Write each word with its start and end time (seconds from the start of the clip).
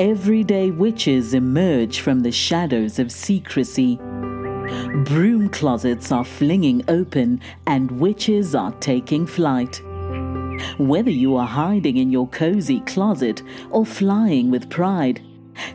everyday 0.00 0.70
witches 0.70 1.34
emerge 1.34 2.00
from 2.00 2.20
the 2.20 2.32
shadows 2.32 2.98
of 2.98 3.12
secrecy. 3.12 3.96
Broom 5.04 5.50
closets 5.50 6.10
are 6.10 6.24
flinging 6.24 6.82
open 6.88 7.38
and 7.66 7.90
witches 8.00 8.54
are 8.54 8.72
taking 8.80 9.26
flight. 9.26 9.82
Whether 10.78 11.10
you 11.10 11.36
are 11.36 11.46
hiding 11.46 11.98
in 11.98 12.10
your 12.10 12.28
cozy 12.28 12.80
closet 12.80 13.42
or 13.68 13.84
flying 13.84 14.50
with 14.50 14.70
pride, 14.70 15.20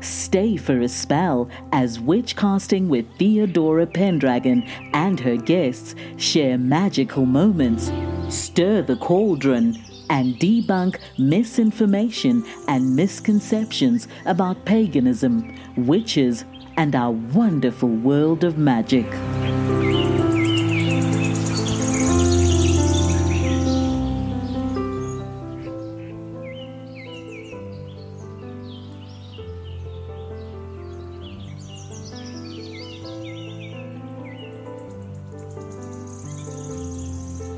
stay 0.01 0.57
for 0.57 0.81
a 0.81 0.89
spell 0.89 1.47
as 1.71 1.99
Witchcasting 1.99 2.87
with 2.87 3.05
Theodora 3.19 3.85
Pendragon 3.85 4.63
and 4.95 5.19
her 5.19 5.37
guests 5.37 5.93
share 6.17 6.57
magical 6.57 7.27
moments, 7.27 7.91
stir 8.29 8.81
the 8.81 8.95
cauldron, 8.95 9.77
and 10.09 10.35
debunk 10.35 10.99
misinformation 11.17 12.45
and 12.67 12.95
misconceptions 12.95 14.07
about 14.25 14.65
paganism, 14.65 15.55
witches, 15.77 16.45
and 16.77 16.95
our 16.95 17.11
wonderful 17.11 17.89
world 17.89 18.43
of 18.43 18.57
magic. 18.57 19.05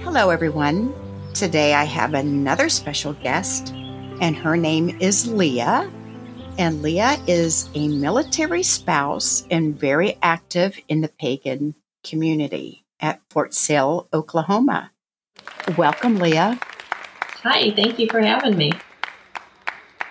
Hello, 0.04 0.32
everyone. 0.32 1.07
Today 1.38 1.76
I 1.76 1.84
have 1.84 2.16
another 2.16 2.68
special 2.68 3.14
guest, 3.14 3.72
and 3.72 4.36
her 4.36 4.58
name 4.58 4.98
is 5.00 5.28
Lia. 5.28 5.88
And 6.58 6.82
Lia 6.82 7.16
is 7.28 7.70
a 7.76 7.88
military 7.90 8.64
spouse 8.64 9.46
and 9.52 9.80
very 9.80 10.18
active 10.24 10.80
in 10.88 11.02
the 11.02 11.10
pagan 11.10 11.76
community 12.04 12.86
at 13.00 13.22
Fort 13.30 13.54
Sill, 13.54 14.08
Oklahoma. 14.12 14.90
Welcome, 15.78 16.18
Lia. 16.18 16.60
Hi, 17.44 17.70
thank 17.70 18.00
you 18.00 18.08
for 18.10 18.20
having 18.20 18.58
me. 18.58 18.72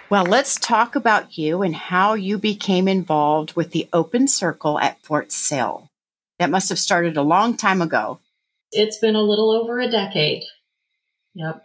Well, 0.08 0.26
let's 0.26 0.54
talk 0.54 0.94
about 0.94 1.36
you 1.36 1.62
and 1.62 1.74
how 1.74 2.14
you 2.14 2.38
became 2.38 2.86
involved 2.86 3.56
with 3.56 3.72
the 3.72 3.88
Open 3.92 4.28
Circle 4.28 4.78
at 4.78 5.02
Fort 5.02 5.32
Sill. 5.32 5.90
That 6.38 6.50
must 6.50 6.68
have 6.68 6.78
started 6.78 7.16
a 7.16 7.22
long 7.22 7.56
time 7.56 7.82
ago. 7.82 8.20
It's 8.70 8.98
been 8.98 9.16
a 9.16 9.22
little 9.22 9.50
over 9.50 9.80
a 9.80 9.90
decade. 9.90 10.44
Yep. 11.36 11.62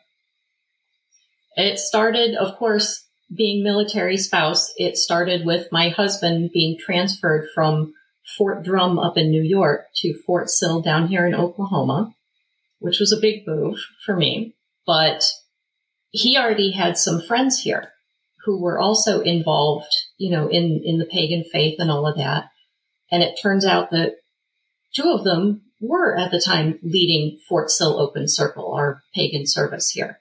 It 1.56 1.80
started, 1.80 2.36
of 2.36 2.58
course, 2.58 3.06
being 3.36 3.64
military 3.64 4.18
spouse. 4.18 4.72
It 4.76 4.98
started 4.98 5.46
with 5.46 5.72
my 5.72 5.90
husband 5.90 6.52
being 6.54 6.78
transferred 6.78 7.48
from 7.56 7.94
Fort 8.38 8.64
Drum 8.64 9.00
up 9.00 9.18
in 9.18 9.32
New 9.32 9.42
York 9.42 9.86
to 9.98 10.14
Fort 10.26 10.50
Sill 10.50 10.82
down 10.82 11.08
here 11.08 11.26
in 11.26 11.34
Oklahoma, 11.34 12.14
which 12.80 13.00
was 13.00 13.14
a 13.14 13.22
big 13.22 13.48
move 13.48 13.78
for 14.06 14.16
me. 14.16 14.56
But 14.86 15.24
he 16.10 16.38
already 16.38 16.72
had 16.72 16.98
some 16.98 17.22
friends 17.22 17.62
here 17.62 17.94
who 18.44 18.62
were 18.62 18.78
also 18.78 19.22
involved, 19.22 19.94
you 20.18 20.32
know, 20.32 20.50
in, 20.50 20.82
in 20.84 20.98
the 20.98 21.06
pagan 21.06 21.46
faith 21.50 21.80
and 21.80 21.90
all 21.90 22.06
of 22.06 22.18
that. 22.18 22.50
And 23.10 23.24
it 23.24 23.40
turns 23.42 23.66
out 23.66 23.92
that 23.92 24.16
two 24.94 25.10
of 25.12 25.24
them 25.24 25.62
were 25.82 26.16
at 26.16 26.32
the 26.32 26.40
time 26.40 26.80
leading 26.84 27.40
Fort 27.50 27.70
Sill 27.70 28.00
Open 28.00 28.28
Circle, 28.28 28.74
our 28.74 29.04
pagan 29.14 29.46
service 29.48 29.90
here. 29.90 30.20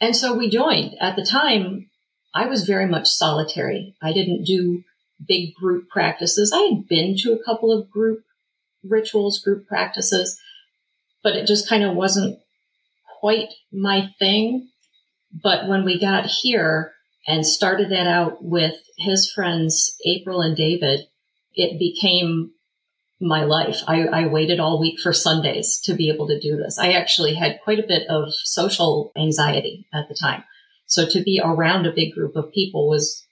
And 0.00 0.16
so 0.16 0.34
we 0.34 0.50
joined. 0.50 0.96
At 1.00 1.14
the 1.14 1.24
time, 1.24 1.90
I 2.34 2.46
was 2.46 2.64
very 2.64 2.86
much 2.86 3.06
solitary. 3.06 3.94
I 4.02 4.12
didn't 4.12 4.44
do 4.44 4.82
big 5.28 5.54
group 5.54 5.88
practices. 5.90 6.52
I 6.52 6.62
had 6.62 6.88
been 6.88 7.16
to 7.18 7.32
a 7.32 7.44
couple 7.44 7.70
of 7.70 7.90
group 7.90 8.24
rituals, 8.82 9.40
group 9.40 9.66
practices, 9.68 10.38
but 11.22 11.36
it 11.36 11.46
just 11.46 11.68
kind 11.68 11.84
of 11.84 11.94
wasn't 11.94 12.38
quite 13.20 13.52
my 13.72 14.08
thing. 14.18 14.70
But 15.42 15.68
when 15.68 15.84
we 15.84 16.00
got 16.00 16.26
here 16.26 16.92
and 17.26 17.46
started 17.46 17.90
that 17.90 18.06
out 18.06 18.42
with 18.42 18.74
his 18.98 19.30
friends, 19.30 19.94
April 20.04 20.40
and 20.40 20.56
David, 20.56 21.06
it 21.54 21.78
became 21.78 22.52
my 23.22 23.44
life. 23.44 23.80
I, 23.86 24.04
I, 24.06 24.26
waited 24.26 24.58
all 24.58 24.80
week 24.80 24.98
for 24.98 25.12
Sundays 25.12 25.80
to 25.84 25.94
be 25.94 26.10
able 26.10 26.26
to 26.26 26.40
do 26.40 26.56
this. 26.56 26.78
I 26.78 26.92
actually 26.92 27.34
had 27.34 27.60
quite 27.62 27.78
a 27.78 27.86
bit 27.86 28.02
of 28.08 28.34
social 28.34 29.12
anxiety 29.16 29.86
at 29.94 30.08
the 30.08 30.14
time. 30.14 30.42
So 30.86 31.08
to 31.08 31.22
be 31.22 31.40
around 31.42 31.86
a 31.86 31.92
big 31.92 32.12
group 32.12 32.36
of 32.36 32.52
people 32.52 32.88
was 32.88 33.26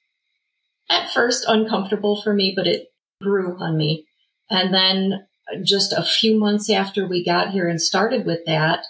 at 0.88 1.12
first 1.12 1.44
uncomfortable 1.46 2.20
for 2.22 2.32
me, 2.32 2.52
but 2.54 2.66
it 2.66 2.88
grew 3.20 3.56
on 3.58 3.76
me. 3.76 4.06
And 4.48 4.72
then 4.72 5.26
just 5.62 5.92
a 5.92 6.04
few 6.04 6.38
months 6.38 6.70
after 6.70 7.06
we 7.06 7.24
got 7.24 7.50
here 7.50 7.68
and 7.68 7.80
started 7.80 8.24
with 8.24 8.40
that, 8.46 8.84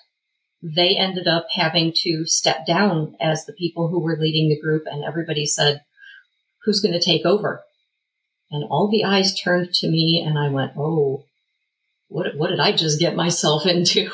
they 0.63 0.97
ended 0.97 1.27
up 1.27 1.47
having 1.55 1.93
to 2.03 2.25
step 2.27 2.67
down 2.67 3.17
as 3.21 3.47
the 3.47 3.55
people 3.55 3.89
who 3.89 4.01
were 4.01 4.19
leading 4.21 4.49
the 4.49 4.61
group 4.61 4.85
and 4.87 5.05
everybody 5.05 5.47
said, 5.47 5.83
who's 6.65 6.81
going 6.81 6.93
to 6.93 7.05
take 7.05 7.25
over? 7.25 7.63
And 8.51 8.65
all 8.65 8.89
the 8.91 9.05
eyes 9.05 9.39
turned 9.39 9.73
to 9.75 9.89
me 9.89 10.25
and 10.27 10.39
I 10.39 10.49
went, 10.49 10.73
Oh, 10.77 11.25
what, 12.09 12.37
what 12.37 12.51
did 12.51 12.61
I 12.61 12.73
just 12.73 12.99
get 12.99 13.15
myself 13.15 13.67
into? 13.67 14.11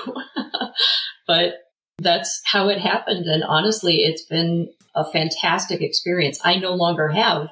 but 1.26 1.54
that's 1.98 2.42
how 2.44 2.68
it 2.68 2.78
happened. 2.78 3.26
And 3.26 3.42
honestly, 3.42 3.96
it's 3.96 4.24
been 4.24 4.68
a 4.94 5.10
fantastic 5.10 5.80
experience. 5.80 6.40
I 6.44 6.56
no 6.56 6.74
longer 6.74 7.08
have 7.08 7.48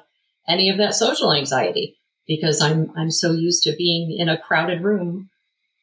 any 0.47 0.69
of 0.69 0.77
that 0.77 0.93
social 0.93 1.33
anxiety 1.33 1.97
because 2.27 2.61
I'm, 2.61 2.91
I'm 2.95 3.11
so 3.11 3.31
used 3.31 3.63
to 3.63 3.75
being 3.75 4.15
in 4.17 4.29
a 4.29 4.37
crowded 4.37 4.83
room 4.83 5.29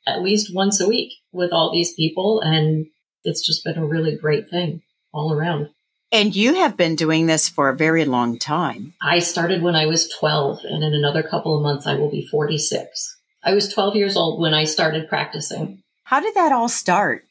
at 0.06 0.22
least 0.22 0.54
once 0.54 0.80
a 0.80 0.88
week 0.88 1.12
with 1.32 1.52
all 1.52 1.72
these 1.72 1.94
people. 1.94 2.40
And 2.40 2.86
it's 3.24 3.44
just 3.44 3.64
been 3.64 3.78
a 3.78 3.86
really 3.86 4.16
great 4.16 4.48
thing 4.48 4.82
all 5.12 5.32
around. 5.32 5.68
And 6.12 6.36
you 6.36 6.56
have 6.56 6.76
been 6.76 6.94
doing 6.94 7.26
this 7.26 7.48
for 7.48 7.70
a 7.70 7.76
very 7.76 8.04
long 8.04 8.38
time. 8.38 8.92
I 9.00 9.18
started 9.20 9.62
when 9.62 9.74
I 9.74 9.86
was 9.86 10.10
12, 10.10 10.58
and 10.64 10.84
in 10.84 10.92
another 10.92 11.22
couple 11.22 11.56
of 11.56 11.62
months, 11.62 11.86
I 11.86 11.94
will 11.94 12.10
be 12.10 12.28
46. 12.30 13.16
I 13.42 13.54
was 13.54 13.72
12 13.72 13.96
years 13.96 14.14
old 14.14 14.38
when 14.38 14.52
I 14.52 14.64
started 14.64 15.08
practicing. 15.08 15.82
How 16.04 16.20
did 16.20 16.34
that 16.34 16.52
all 16.52 16.68
start? 16.68 17.24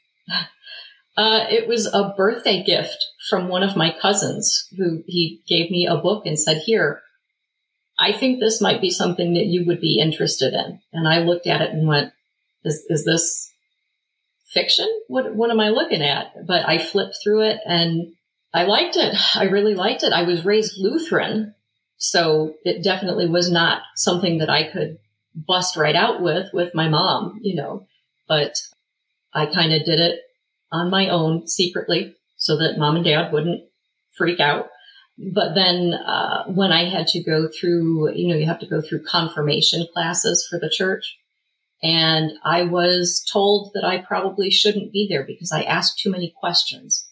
Uh, 1.18 1.46
it 1.50 1.68
was 1.68 1.86
a 1.88 2.14
birthday 2.16 2.64
gift 2.64 3.06
from 3.30 3.50
one 3.50 3.64
of 3.64 3.76
my 3.76 3.94
cousins 4.02 4.68
who 4.78 5.04
he 5.06 5.42
gave 5.48 5.70
me 5.70 5.86
a 5.86 5.98
book 5.98 6.26
and 6.26 6.40
said, 6.40 6.62
Here, 6.66 7.02
I 8.00 8.14
think 8.14 8.40
this 8.40 8.62
might 8.62 8.82
be 8.82 8.90
something 8.90 9.34
that 9.34 9.46
you 9.46 9.66
would 9.68 9.82
be 9.82 10.00
interested 10.00 10.54
in. 10.54 10.80
And 10.94 11.08
I 11.08 11.20
looked 11.20 11.48
at 11.48 11.62
it 11.62 11.72
and 11.72 11.86
went, 11.86 12.14
Is, 12.64 12.84
is 12.88 13.04
this 13.04 13.52
fiction? 14.48 14.88
What, 15.08 15.36
what 15.36 15.52
am 15.52 15.60
I 15.60 15.70
looking 15.70 16.02
at? 16.02 16.34
But 16.48 16.68
I 16.68 16.78
flipped 16.78 17.18
through 17.22 17.42
it 17.42 17.60
and 17.66 18.14
I 18.54 18.64
liked 18.64 18.98
it. 18.98 19.16
I 19.36 19.46
really 19.46 19.76
liked 19.76 20.04
it. 20.04 20.14
I 20.14 20.24
was 20.24 20.46
raised 20.46 20.78
Lutheran, 20.78 21.56
so 21.98 22.56
it 22.66 22.84
definitely 22.84 23.28
was 23.28 23.50
not 23.50 23.82
something 23.96 24.40
that 24.40 24.50
I 24.50 24.70
could 24.70 24.98
bust 25.34 25.78
right 25.78 25.96
out 25.96 26.22
with 26.22 26.54
with 26.54 26.76
my 26.76 26.90
mom, 26.90 27.40
you 27.42 27.56
know. 27.56 27.88
But 28.28 28.62
I 29.34 29.46
kind 29.46 29.74
of 29.74 29.86
did 29.86 30.00
it 30.00 30.20
on 30.72 30.90
my 30.90 31.10
own 31.10 31.48
secretly 31.48 32.16
so 32.38 32.58
that 32.58 32.78
mom 32.78 32.96
and 32.96 33.06
dad 33.06 33.32
wouldn't 33.32 33.64
freak 34.18 34.40
out. 34.40 34.70
But 35.18 35.54
then 35.54 35.94
uh, 35.94 36.46
when 36.46 36.72
I 36.72 36.90
had 36.90 37.08
to 37.08 37.24
go 37.24 37.48
through, 37.48 38.14
you 38.14 38.28
know, 38.28 38.36
you 38.36 38.46
have 38.48 38.60
to 38.60 38.66
go 38.66 38.82
through 38.82 39.04
confirmation 39.04 39.86
classes 39.94 40.48
for 40.50 40.58
the 40.58 40.70
church. 40.70 41.18
And 41.84 42.32
I 42.44 42.64
was 42.64 43.26
told 43.32 43.72
that 43.74 43.84
I 43.84 44.00
probably 44.00 44.50
shouldn't 44.50 44.92
be 44.92 45.08
there 45.10 45.24
because 45.24 45.52
I 45.52 45.64
asked 45.64 46.00
too 46.00 46.12
many 46.12 46.34
questions. 46.40 47.08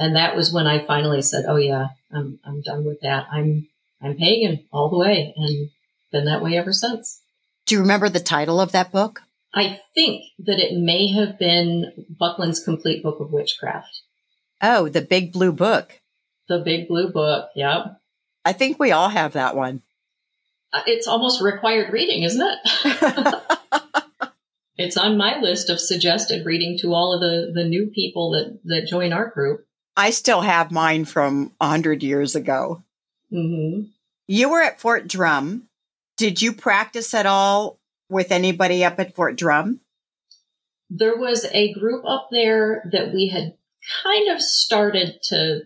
And 0.00 0.16
that 0.16 0.34
was 0.34 0.50
when 0.50 0.66
I 0.66 0.84
finally 0.86 1.20
said, 1.20 1.44
"Oh 1.46 1.56
yeah, 1.56 1.88
I'm 2.10 2.40
I'm 2.42 2.62
done 2.62 2.86
with 2.86 3.02
that. 3.02 3.26
I'm 3.30 3.68
I'm 4.00 4.16
pagan 4.16 4.64
all 4.72 4.88
the 4.88 4.96
way, 4.96 5.34
and 5.36 5.68
been 6.10 6.24
that 6.24 6.42
way 6.42 6.56
ever 6.56 6.72
since." 6.72 7.20
Do 7.66 7.74
you 7.74 7.82
remember 7.82 8.08
the 8.08 8.18
title 8.18 8.62
of 8.62 8.72
that 8.72 8.90
book? 8.90 9.20
I 9.54 9.78
think 9.94 10.24
that 10.38 10.58
it 10.58 10.72
may 10.72 11.12
have 11.12 11.38
been 11.38 12.06
Buckland's 12.18 12.64
Complete 12.64 13.02
Book 13.02 13.20
of 13.20 13.30
Witchcraft. 13.30 14.00
Oh, 14.62 14.88
the 14.88 15.02
Big 15.02 15.34
Blue 15.34 15.52
Book. 15.52 16.00
The 16.48 16.60
Big 16.60 16.88
Blue 16.88 17.12
Book. 17.12 17.50
Yep. 17.54 18.00
I 18.46 18.54
think 18.54 18.78
we 18.78 18.92
all 18.92 19.10
have 19.10 19.34
that 19.34 19.54
one. 19.54 19.82
Uh, 20.72 20.82
it's 20.86 21.06
almost 21.06 21.42
required 21.42 21.92
reading, 21.92 22.22
isn't 22.22 22.40
it? 22.40 23.42
it's 24.78 24.96
on 24.96 25.18
my 25.18 25.40
list 25.40 25.68
of 25.68 25.78
suggested 25.78 26.46
reading 26.46 26.78
to 26.80 26.94
all 26.94 27.12
of 27.12 27.20
the, 27.20 27.52
the 27.52 27.68
new 27.68 27.88
people 27.88 28.30
that, 28.30 28.60
that 28.64 28.86
join 28.88 29.12
our 29.12 29.28
group. 29.28 29.66
I 29.96 30.10
still 30.10 30.40
have 30.40 30.70
mine 30.70 31.04
from 31.04 31.52
a 31.60 31.68
hundred 31.68 32.02
years 32.02 32.34
ago. 32.34 32.82
Mm-hmm. 33.32 33.88
You 34.26 34.50
were 34.50 34.62
at 34.62 34.80
Fort 34.80 35.08
Drum. 35.08 35.68
Did 36.16 36.40
you 36.40 36.52
practice 36.52 37.14
at 37.14 37.26
all 37.26 37.78
with 38.08 38.32
anybody 38.32 38.84
up 38.84 39.00
at 39.00 39.14
Fort 39.14 39.36
Drum? 39.36 39.80
There 40.88 41.16
was 41.16 41.46
a 41.52 41.72
group 41.72 42.04
up 42.06 42.28
there 42.30 42.88
that 42.92 43.12
we 43.12 43.28
had 43.28 43.54
kind 44.02 44.30
of 44.30 44.40
started 44.40 45.18
to 45.24 45.60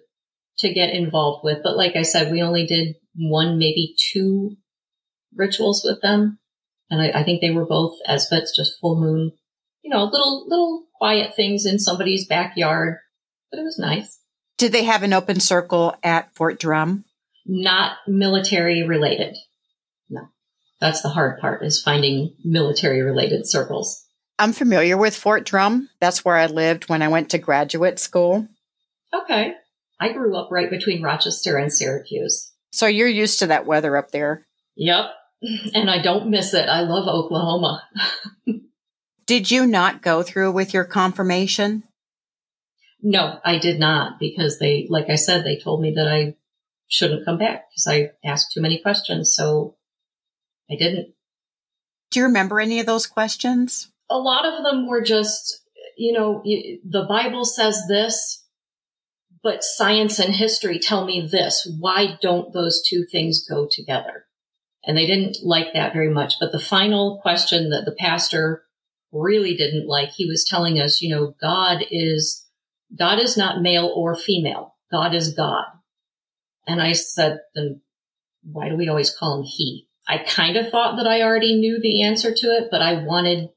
to 0.59 0.73
get 0.73 0.95
involved 0.95 1.45
with. 1.45 1.59
But 1.63 1.77
like 1.77 1.97
I 1.97 2.03
said, 2.03 2.31
we 2.31 2.43
only 2.43 2.67
did 2.67 2.97
one, 3.17 3.59
maybe 3.59 3.95
two 4.13 4.57
rituals 5.35 5.83
with 5.85 6.01
them. 6.01 6.39
And 6.91 7.03
I, 7.03 7.21
I 7.21 7.25
think 7.25 7.41
they 7.41 7.51
were 7.51 7.67
both 7.67 7.97
as 8.07 8.25
Esbats, 8.25 8.55
just 8.55 8.79
full 8.81 9.01
moon, 9.01 9.33
you 9.83 9.91
know, 9.91 10.05
little, 10.05 10.47
little 10.49 10.85
quiet 10.95 11.35
things 11.35 11.67
in 11.67 11.79
somebody's 11.79 12.29
backyard, 12.29 12.99
but 13.55 13.61
it 13.61 13.65
was 13.65 13.79
nice. 13.79 14.19
Did 14.59 14.73
they 14.73 14.83
have 14.83 15.05
an 15.05 15.13
open 15.13 15.39
circle 15.39 15.95
at 16.03 16.35
Fort 16.35 16.59
Drum? 16.59 17.05
Not 17.47 17.97
military 18.09 18.83
related. 18.83 19.37
No. 20.11 20.29
That's 20.81 21.03
the 21.03 21.09
hard 21.09 21.39
part 21.39 21.65
is 21.65 21.81
finding 21.81 22.35
military 22.45 23.03
related 23.03 23.49
circles. 23.49 24.05
I'm 24.41 24.53
familiar 24.53 24.97
with 24.97 25.15
Fort 25.15 25.45
Drum. 25.45 25.89
That's 26.01 26.25
where 26.25 26.35
I 26.35 26.47
lived 26.47 26.89
when 26.89 27.01
I 27.01 27.09
went 27.09 27.31
to 27.31 27.39
graduate 27.39 28.01
school. 28.01 28.49
Okay. 29.15 29.53
I 30.01 30.13
grew 30.13 30.37
up 30.37 30.51
right 30.51 30.69
between 30.71 31.03
Rochester 31.03 31.57
and 31.57 31.73
Syracuse. 31.73 32.53
So 32.73 32.87
you're 32.87 33.07
used 33.07 33.39
to 33.39 33.47
that 33.47 33.67
weather 33.67 33.97
up 33.97 34.11
there. 34.11 34.47
Yep. 34.77 35.07
And 35.75 35.91
I 35.91 36.01
don't 36.01 36.31
miss 36.31 36.55
it. 36.55 36.71
I 36.71 36.81
love 36.81 37.07
Oklahoma. 37.07 37.83
Did 39.27 39.51
you 39.51 39.67
not 39.67 40.01
go 40.01 40.23
through 40.23 40.53
with 40.53 40.73
your 40.73 40.85
confirmation? 40.85 41.83
No, 43.07 43.39
I 43.45 43.59
did 43.59 43.79
not 43.79 44.19
because 44.19 44.59
they, 44.59 44.87
like 44.89 45.11
I 45.11 45.17
said, 45.17 45.45
they 45.45 45.59
told 45.59 45.83
me 45.83 45.93
that 45.97 46.09
I 46.09 46.37
shouldn't 46.89 47.27
come 47.27 47.37
back 47.37 47.67
because 47.71 47.87
I 47.87 48.13
asked 48.27 48.53
too 48.53 48.63
many 48.63 48.81
questions. 48.81 49.35
So 49.37 49.77
I 50.71 50.77
didn't. 50.77 51.13
Do 52.11 52.21
you 52.21 52.25
remember 52.25 52.61
any 52.61 52.81
of 52.81 52.87
those 52.87 53.07
questions? 53.07 53.93
A 54.09 54.17
lot 54.17 54.47
of 54.47 54.65
them 54.65 54.89
were 54.89 55.03
just, 55.03 55.61
you 55.99 56.15
know, 56.15 56.43
the 56.45 57.05
Bible 57.07 57.45
says 57.45 57.83
this, 57.89 58.43
but 59.43 59.63
science 59.63 60.19
and 60.19 60.33
history 60.33 60.79
tell 60.79 61.05
me 61.05 61.29
this. 61.31 61.71
Why 61.79 62.17
don't 62.23 62.55
those 62.55 62.83
two 62.89 63.05
things 63.05 63.47
go 63.47 63.69
together? 63.71 64.25
And 64.87 64.97
they 64.97 65.07
didn't 65.07 65.39
like 65.43 65.75
that 65.75 65.93
very 65.93 66.09
much. 66.09 66.35
But 66.41 66.53
the 66.53 66.61
final 66.61 67.19
question 67.21 67.69
that 67.69 67.85
the 67.85 67.97
pastor 67.99 68.63
really 69.13 69.55
didn't 69.55 69.87
like, 69.89 70.11
he 70.11 70.27
was 70.27 70.47
telling 70.49 70.81
us, 70.81 71.03
you 71.03 71.15
know, 71.15 71.35
God 71.41 71.85
is, 71.91 72.44
God 72.97 73.19
is 73.19 73.37
not 73.37 73.63
male 73.63 73.93
or 73.95 74.15
female. 74.15 74.75
God 74.91 75.15
is 75.15 75.35
God. 75.35 75.65
And 76.67 76.81
I 76.81 76.93
said, 76.93 77.41
then 77.55 77.81
why 78.43 78.69
do 78.69 78.77
we 78.77 78.89
always 78.89 79.15
call 79.15 79.39
him 79.41 79.45
he? 79.45 79.89
I 80.07 80.19
kind 80.19 80.57
of 80.57 80.71
thought 80.71 80.97
that 80.97 81.07
I 81.07 81.23
already 81.23 81.57
knew 81.57 81.81
the 81.81 82.03
answer 82.03 82.33
to 82.35 82.47
it, 82.49 82.69
but 82.71 82.83
I 82.83 83.05
wanted, 83.05 83.49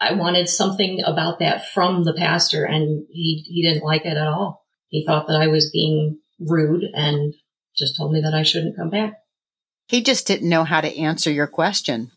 I 0.00 0.14
wanted 0.14 0.48
something 0.48 1.02
about 1.04 1.38
that 1.40 1.68
from 1.68 2.04
the 2.04 2.14
pastor 2.14 2.64
and 2.64 3.06
he, 3.10 3.44
he 3.46 3.62
didn't 3.62 3.84
like 3.84 4.04
it 4.06 4.16
at 4.16 4.26
all. 4.26 4.64
He 4.88 5.04
thought 5.04 5.26
that 5.28 5.40
I 5.40 5.48
was 5.48 5.70
being 5.70 6.18
rude 6.40 6.84
and 6.94 7.34
just 7.76 7.96
told 7.96 8.12
me 8.12 8.20
that 8.22 8.34
I 8.34 8.42
shouldn't 8.42 8.76
come 8.76 8.90
back. 8.90 9.14
He 9.88 10.02
just 10.02 10.26
didn't 10.26 10.48
know 10.48 10.64
how 10.64 10.80
to 10.80 10.98
answer 10.98 11.30
your 11.30 11.46
question. 11.46 12.10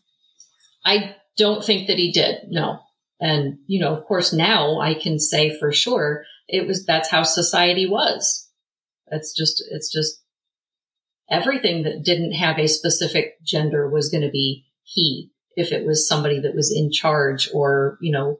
I 0.84 1.16
don't 1.36 1.64
think 1.64 1.86
that 1.86 1.98
he 1.98 2.12
did. 2.12 2.48
No. 2.48 2.80
And, 3.20 3.58
you 3.66 3.80
know, 3.80 3.94
of 3.94 4.04
course 4.06 4.32
now 4.32 4.80
I 4.80 4.94
can 4.94 5.18
say 5.18 5.56
for 5.58 5.72
sure 5.72 6.24
it 6.48 6.66
was, 6.66 6.86
that's 6.86 7.10
how 7.10 7.22
society 7.22 7.88
was. 7.88 8.48
It's 9.08 9.34
just, 9.36 9.62
it's 9.70 9.92
just 9.92 10.22
everything 11.30 11.82
that 11.84 12.02
didn't 12.04 12.32
have 12.32 12.58
a 12.58 12.66
specific 12.66 13.34
gender 13.44 13.88
was 13.88 14.08
going 14.08 14.22
to 14.22 14.30
be 14.30 14.64
he 14.82 15.30
if 15.56 15.72
it 15.72 15.86
was 15.86 16.08
somebody 16.08 16.40
that 16.40 16.54
was 16.54 16.74
in 16.74 16.90
charge 16.90 17.50
or, 17.52 17.98
you 18.00 18.12
know, 18.12 18.38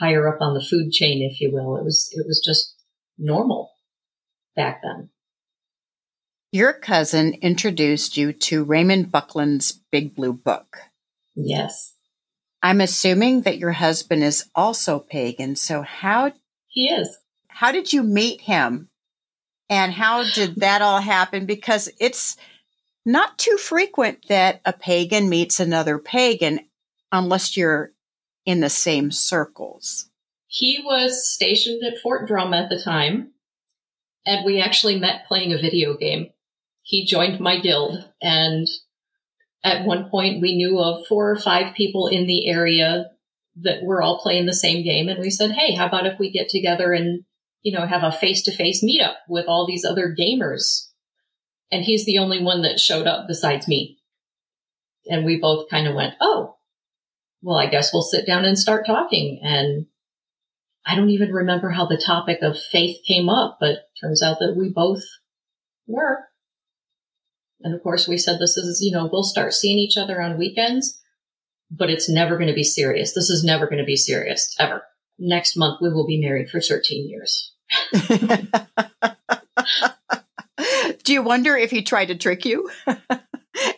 higher 0.00 0.28
up 0.28 0.40
on 0.40 0.54
the 0.54 0.64
food 0.64 0.90
chain, 0.90 1.22
if 1.22 1.40
you 1.40 1.50
will. 1.52 1.76
It 1.76 1.84
was, 1.84 2.10
it 2.12 2.26
was 2.26 2.42
just 2.44 2.74
normal 3.18 3.70
back 4.54 4.80
then. 4.82 5.10
Your 6.52 6.72
cousin 6.72 7.34
introduced 7.42 8.16
you 8.16 8.32
to 8.32 8.64
Raymond 8.64 9.12
Buckland's 9.12 9.72
Big 9.72 10.14
Blue 10.14 10.32
Book. 10.32 10.78
Yes. 11.34 11.95
I'm 12.66 12.80
assuming 12.80 13.42
that 13.42 13.58
your 13.58 13.70
husband 13.70 14.24
is 14.24 14.50
also 14.52 14.98
pagan. 14.98 15.54
So 15.54 15.82
how 15.82 16.32
he 16.66 16.88
is. 16.88 17.16
How 17.46 17.70
did 17.70 17.92
you 17.92 18.02
meet 18.02 18.40
him? 18.40 18.88
And 19.70 19.92
how 19.92 20.28
did 20.28 20.56
that 20.56 20.82
all 20.82 21.00
happen? 21.00 21.46
Because 21.46 21.88
it's 22.00 22.36
not 23.04 23.38
too 23.38 23.56
frequent 23.56 24.26
that 24.26 24.62
a 24.64 24.72
pagan 24.72 25.28
meets 25.28 25.60
another 25.60 26.00
pagan 26.00 26.58
unless 27.12 27.56
you're 27.56 27.92
in 28.44 28.58
the 28.58 28.68
same 28.68 29.12
circles. 29.12 30.10
He 30.48 30.82
was 30.84 31.24
stationed 31.24 31.84
at 31.84 32.00
Fort 32.02 32.26
Drum 32.26 32.52
at 32.52 32.68
the 32.68 32.82
time, 32.82 33.30
and 34.26 34.44
we 34.44 34.60
actually 34.60 34.98
met 34.98 35.28
playing 35.28 35.52
a 35.52 35.62
video 35.62 35.96
game. 35.96 36.30
He 36.82 37.06
joined 37.06 37.38
my 37.38 37.60
guild, 37.60 38.10
and 38.20 38.66
at 39.66 39.84
one 39.84 40.08
point 40.08 40.40
we 40.40 40.56
knew 40.56 40.78
of 40.78 41.06
four 41.06 41.30
or 41.30 41.36
five 41.36 41.74
people 41.74 42.06
in 42.06 42.26
the 42.26 42.48
area 42.48 43.06
that 43.56 43.82
were 43.82 44.02
all 44.02 44.20
playing 44.22 44.46
the 44.46 44.54
same 44.54 44.84
game, 44.84 45.08
and 45.08 45.18
we 45.18 45.30
said, 45.30 45.50
"Hey, 45.50 45.74
how 45.74 45.86
about 45.86 46.06
if 46.06 46.18
we 46.18 46.30
get 46.30 46.48
together 46.48 46.92
and 46.92 47.24
you 47.66 47.72
know, 47.72 47.84
have 47.84 48.04
a 48.04 48.12
face 48.12 48.42
to 48.44 48.54
face 48.54 48.84
meetup 48.84 49.16
with 49.28 49.46
all 49.48 49.66
these 49.66 49.84
other 49.84 50.14
gamers. 50.16 50.86
And 51.72 51.82
he's 51.82 52.06
the 52.06 52.18
only 52.18 52.40
one 52.40 52.62
that 52.62 52.78
showed 52.78 53.08
up 53.08 53.26
besides 53.26 53.66
me. 53.66 53.98
And 55.06 55.24
we 55.24 55.40
both 55.40 55.68
kind 55.68 55.88
of 55.88 55.96
went, 55.96 56.14
Oh, 56.20 56.58
well, 57.42 57.58
I 57.58 57.66
guess 57.66 57.92
we'll 57.92 58.02
sit 58.02 58.24
down 58.24 58.44
and 58.44 58.56
start 58.56 58.86
talking. 58.86 59.40
And 59.42 59.86
I 60.86 60.94
don't 60.94 61.10
even 61.10 61.32
remember 61.32 61.70
how 61.70 61.86
the 61.86 62.00
topic 62.00 62.38
of 62.40 62.56
faith 62.56 62.98
came 63.04 63.28
up, 63.28 63.58
but 63.58 63.78
turns 64.00 64.22
out 64.22 64.38
that 64.38 64.54
we 64.56 64.68
both 64.68 65.02
were. 65.88 66.18
And 67.62 67.74
of 67.74 67.82
course 67.82 68.06
we 68.06 68.18
said 68.18 68.38
this 68.38 68.56
is, 68.56 68.80
you 68.82 68.92
know, 68.92 69.08
we'll 69.10 69.22
start 69.22 69.54
seeing 69.54 69.78
each 69.78 69.96
other 69.96 70.20
on 70.20 70.38
weekends, 70.38 71.00
but 71.70 71.90
it's 71.90 72.08
never 72.08 72.36
going 72.36 72.48
to 72.48 72.54
be 72.54 72.64
serious. 72.64 73.14
This 73.14 73.30
is 73.30 73.44
never 73.44 73.66
going 73.66 73.78
to 73.78 73.84
be 73.84 73.96
serious 73.96 74.54
ever 74.58 74.82
next 75.18 75.56
month 75.56 75.80
we 75.80 75.90
will 75.90 76.06
be 76.06 76.20
married 76.20 76.50
for 76.50 76.60
13 76.60 77.08
years. 77.08 77.52
Do 81.04 81.12
you 81.12 81.22
wonder 81.22 81.56
if 81.56 81.70
he 81.70 81.82
tried 81.82 82.06
to 82.06 82.16
trick 82.16 82.44
you? 82.44 82.70
and 82.86 82.96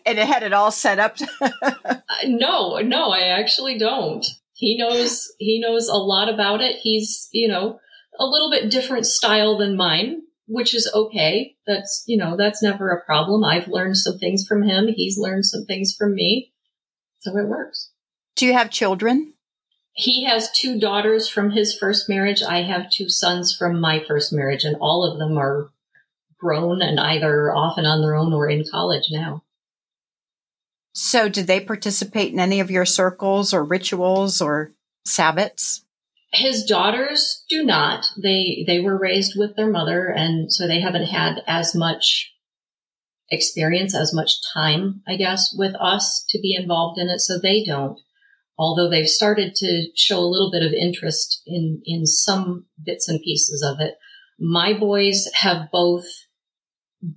it 0.06 0.26
had 0.26 0.42
it 0.42 0.52
all 0.52 0.70
set 0.70 0.98
up? 0.98 1.16
uh, 1.40 1.96
no, 2.26 2.78
no, 2.78 3.10
I 3.10 3.38
actually 3.38 3.78
don't. 3.78 4.26
He 4.54 4.76
knows 4.78 5.30
he 5.38 5.60
knows 5.60 5.88
a 5.88 5.94
lot 5.94 6.32
about 6.32 6.60
it. 6.60 6.76
He's, 6.82 7.28
you 7.32 7.48
know, 7.48 7.78
a 8.18 8.24
little 8.24 8.50
bit 8.50 8.70
different 8.70 9.06
style 9.06 9.56
than 9.58 9.76
mine, 9.76 10.22
which 10.48 10.74
is 10.74 10.90
okay. 10.92 11.56
That's, 11.66 12.02
you 12.06 12.16
know, 12.16 12.36
that's 12.36 12.62
never 12.62 12.90
a 12.90 13.04
problem. 13.04 13.44
I've 13.44 13.68
learned 13.68 13.96
some 13.96 14.18
things 14.18 14.46
from 14.46 14.62
him. 14.62 14.88
He's 14.88 15.18
learned 15.18 15.46
some 15.46 15.64
things 15.64 15.94
from 15.96 16.14
me. 16.14 16.52
So 17.20 17.36
it 17.36 17.46
works. 17.46 17.92
Do 18.34 18.46
you 18.46 18.54
have 18.54 18.70
children? 18.70 19.34
he 19.98 20.22
has 20.22 20.52
two 20.52 20.78
daughters 20.78 21.28
from 21.28 21.50
his 21.50 21.76
first 21.76 22.08
marriage. 22.08 22.40
I 22.40 22.62
have 22.62 22.88
two 22.88 23.08
sons 23.08 23.54
from 23.54 23.80
my 23.80 23.98
first 24.06 24.32
marriage, 24.32 24.62
and 24.62 24.76
all 24.80 25.04
of 25.04 25.18
them 25.18 25.36
are 25.36 25.70
grown 26.38 26.80
and 26.80 27.00
either 27.00 27.52
off 27.52 27.76
and 27.78 27.86
on 27.86 28.00
their 28.00 28.14
own 28.14 28.32
or 28.32 28.48
in 28.48 28.64
college 28.70 29.08
now. 29.10 29.42
So, 30.94 31.28
did 31.28 31.48
they 31.48 31.58
participate 31.58 32.32
in 32.32 32.38
any 32.38 32.60
of 32.60 32.70
your 32.70 32.84
circles 32.84 33.52
or 33.52 33.64
rituals 33.64 34.40
or 34.40 34.70
sabbats? 35.04 35.82
His 36.32 36.64
daughters 36.64 37.44
do 37.48 37.64
not. 37.64 38.06
They 38.22 38.64
they 38.66 38.80
were 38.80 38.98
raised 38.98 39.32
with 39.36 39.56
their 39.56 39.70
mother, 39.70 40.08
and 40.08 40.52
so 40.52 40.66
they 40.66 40.80
haven't 40.80 41.06
had 41.06 41.42
as 41.46 41.74
much 41.74 42.32
experience, 43.30 43.94
as 43.94 44.14
much 44.14 44.32
time, 44.54 45.02
I 45.06 45.16
guess, 45.16 45.54
with 45.56 45.74
us 45.80 46.24
to 46.30 46.38
be 46.40 46.54
involved 46.54 46.98
in 46.98 47.08
it. 47.08 47.20
So 47.20 47.38
they 47.38 47.64
don't 47.64 47.98
although 48.58 48.90
they've 48.90 49.08
started 49.08 49.54
to 49.54 49.86
show 49.94 50.18
a 50.18 50.26
little 50.26 50.50
bit 50.50 50.62
of 50.62 50.72
interest 50.72 51.42
in, 51.46 51.80
in 51.84 52.06
some 52.06 52.66
bits 52.84 53.08
and 53.08 53.20
pieces 53.22 53.62
of 53.62 53.80
it. 53.80 53.94
My 54.38 54.76
boys 54.76 55.28
have 55.34 55.70
both 55.70 56.06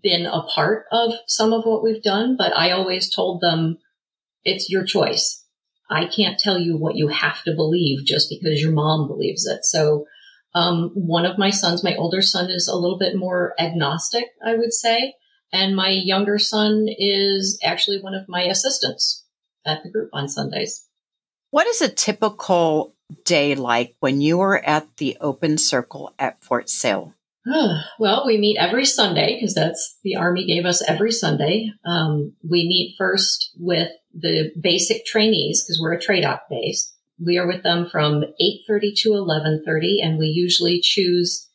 been 0.04 0.28
a 0.28 0.44
part 0.44 0.86
of 0.92 1.14
some 1.26 1.52
of 1.52 1.64
what 1.64 1.84
we've 1.84 2.04
done, 2.04 2.36
but 2.38 2.56
I 2.56 2.72
always 2.72 3.14
told 3.14 3.42
them 3.42 3.80
it's 4.44 4.70
your 4.70 4.86
choice. 4.86 5.41
I 5.92 6.06
can't 6.08 6.40
tell 6.40 6.58
you 6.58 6.78
what 6.78 6.96
you 6.96 7.10
have 7.10 7.44
to 7.44 7.54
believe 7.54 8.06
just 8.06 8.30
because 8.30 8.62
your 8.62 8.72
mom 8.72 9.08
believes 9.08 9.46
it. 9.46 9.66
So, 9.66 10.06
um, 10.54 10.92
one 10.94 11.26
of 11.26 11.38
my 11.38 11.50
sons, 11.50 11.84
my 11.84 11.96
older 11.96 12.22
son 12.22 12.50
is 12.50 12.68
a 12.68 12.76
little 12.76 12.98
bit 12.98 13.16
more 13.16 13.54
agnostic, 13.60 14.26
I 14.46 14.56
would 14.56 14.74
say. 14.74 15.16
And 15.54 15.76
my 15.76 15.90
younger 15.90 16.40
son 16.40 16.88
is 16.90 17.60
actually 17.64 18.02
one 18.02 18.16
of 18.16 18.30
my 18.30 18.44
assistants 18.44 19.26
at 19.66 19.84
the 19.84 19.90
group 19.90 20.10
on 20.14 20.30
Sundays. 20.30 20.86
What 21.52 21.68
is 21.68 21.82
a 21.82 21.90
typical 21.90 22.96
day 23.26 23.56
like 23.56 23.96
when 24.00 24.22
you 24.22 24.40
are 24.42 24.58
at 24.58 24.98
the 24.98 25.18
open 25.20 25.58
circle 25.58 26.14
at 26.18 26.42
Fort 26.44 26.70
Sill? 26.70 27.14
well, 28.00 28.24
we 28.26 28.38
meet 28.38 28.58
every 28.60 28.86
Sunday 28.86 29.36
because 29.36 29.56
that's 29.56 29.98
the 30.04 30.16
Army 30.16 30.46
gave 30.46 30.66
us 30.66 30.88
every 30.88 31.12
Sunday. 31.12 31.72
Um, 31.86 32.34
we 32.48 32.68
meet 32.68 32.96
first 32.98 33.52
with 33.58 33.90
the 34.14 34.52
basic 34.60 35.06
trainees 35.06 35.64
because 35.64 35.80
we're 35.82 35.94
a 35.94 36.00
TRADOC 36.00 36.40
base. 36.50 36.94
We 37.24 37.38
are 37.38 37.48
with 37.48 37.64
them 37.64 37.88
from 37.88 38.24
8.30 38.42 38.96
to 39.02 39.10
11.30 39.10 40.04
and 40.04 40.18
we 40.18 40.28
usually 40.28 40.82
choose 40.82 41.48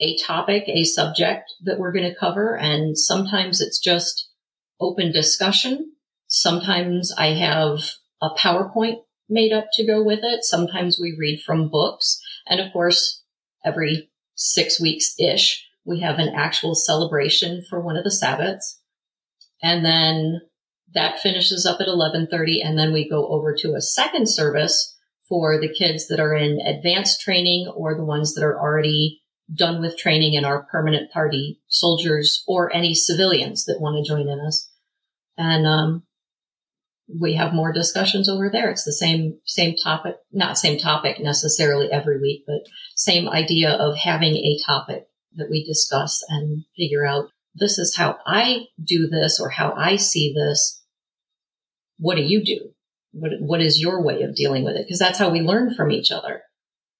a 0.00 0.16
topic, 0.18 0.64
a 0.66 0.84
subject 0.84 1.52
that 1.64 1.78
we're 1.78 1.92
going 1.92 2.08
to 2.08 2.18
cover. 2.18 2.56
And 2.56 2.98
sometimes 2.98 3.60
it's 3.60 3.78
just 3.78 4.28
open 4.80 5.12
discussion. 5.12 5.92
Sometimes 6.26 7.12
I 7.16 7.28
have 7.28 7.78
a 8.20 8.30
PowerPoint 8.30 8.96
made 9.28 9.52
up 9.52 9.66
to 9.74 9.86
go 9.86 10.02
with 10.02 10.20
it. 10.22 10.44
Sometimes 10.44 10.98
we 11.00 11.16
read 11.18 11.40
from 11.40 11.68
books. 11.68 12.20
And 12.46 12.60
of 12.60 12.72
course, 12.72 13.22
every 13.64 14.11
six 14.34 14.80
weeks 14.80 15.14
ish, 15.18 15.66
we 15.84 16.00
have 16.00 16.18
an 16.18 16.32
actual 16.34 16.74
celebration 16.74 17.62
for 17.68 17.80
one 17.80 17.96
of 17.96 18.04
the 18.04 18.10
Sabbats. 18.10 18.78
And 19.62 19.84
then 19.84 20.40
that 20.94 21.20
finishes 21.20 21.66
up 21.66 21.80
at 21.80 21.88
1130. 21.88 22.60
And 22.62 22.78
then 22.78 22.92
we 22.92 23.08
go 23.08 23.26
over 23.28 23.54
to 23.58 23.74
a 23.74 23.80
second 23.80 24.28
service 24.28 24.96
for 25.28 25.60
the 25.60 25.72
kids 25.72 26.08
that 26.08 26.20
are 26.20 26.34
in 26.34 26.60
advanced 26.60 27.20
training 27.20 27.72
or 27.74 27.96
the 27.96 28.04
ones 28.04 28.34
that 28.34 28.44
are 28.44 28.58
already 28.58 29.22
done 29.54 29.80
with 29.80 29.98
training 29.98 30.36
and 30.36 30.46
are 30.46 30.66
permanent 30.70 31.10
party 31.10 31.60
soldiers 31.68 32.42
or 32.46 32.74
any 32.74 32.94
civilians 32.94 33.64
that 33.64 33.80
want 33.80 34.04
to 34.04 34.08
join 34.08 34.28
in 34.28 34.40
us. 34.40 34.70
And, 35.36 35.66
um, 35.66 36.02
we 37.20 37.34
have 37.34 37.52
more 37.52 37.72
discussions 37.72 38.28
over 38.28 38.50
there. 38.50 38.70
It's 38.70 38.84
the 38.84 38.92
same, 38.92 39.38
same 39.44 39.76
topic, 39.76 40.16
not 40.32 40.58
same 40.58 40.78
topic 40.78 41.20
necessarily 41.20 41.90
every 41.90 42.20
week, 42.20 42.44
but 42.46 42.62
same 42.94 43.28
idea 43.28 43.70
of 43.70 43.96
having 43.96 44.36
a 44.36 44.58
topic 44.64 45.06
that 45.36 45.50
we 45.50 45.64
discuss 45.64 46.22
and 46.28 46.64
figure 46.76 47.06
out 47.06 47.30
this 47.54 47.78
is 47.78 47.96
how 47.96 48.18
I 48.26 48.66
do 48.82 49.08
this 49.08 49.40
or 49.40 49.50
how 49.50 49.72
I 49.72 49.96
see 49.96 50.32
this. 50.34 50.82
What 51.98 52.16
do 52.16 52.22
you 52.22 52.44
do? 52.44 52.70
What, 53.12 53.32
what 53.40 53.60
is 53.60 53.80
your 53.80 54.02
way 54.02 54.22
of 54.22 54.34
dealing 54.34 54.64
with 54.64 54.76
it? 54.76 54.86
Because 54.86 54.98
that's 54.98 55.18
how 55.18 55.30
we 55.30 55.40
learn 55.40 55.74
from 55.74 55.90
each 55.90 56.10
other, 56.10 56.42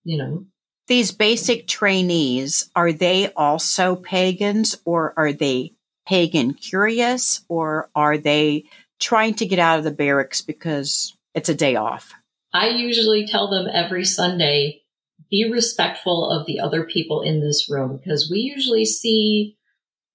you 0.04 0.18
know. 0.18 0.46
These 0.88 1.12
basic 1.12 1.66
trainees, 1.66 2.70
are 2.76 2.92
they 2.92 3.32
also 3.32 3.96
pagans 3.96 4.76
or 4.84 5.14
are 5.16 5.32
they 5.32 5.72
pagan 6.06 6.54
curious 6.54 7.44
or 7.48 7.88
are 7.94 8.18
they 8.18 8.64
trying 9.02 9.34
to 9.34 9.46
get 9.46 9.58
out 9.58 9.78
of 9.78 9.84
the 9.84 9.90
barracks 9.90 10.40
because 10.40 11.16
it's 11.34 11.48
a 11.48 11.54
day 11.54 11.76
off? 11.76 12.12
I 12.54 12.68
usually 12.68 13.26
tell 13.26 13.50
them 13.50 13.66
every 13.72 14.04
Sunday, 14.04 14.82
be 15.30 15.50
respectful 15.50 16.30
of 16.30 16.46
the 16.46 16.60
other 16.60 16.84
people 16.84 17.22
in 17.22 17.40
this 17.40 17.68
room 17.70 17.96
because 17.96 18.30
we 18.30 18.38
usually 18.38 18.84
see 18.84 19.56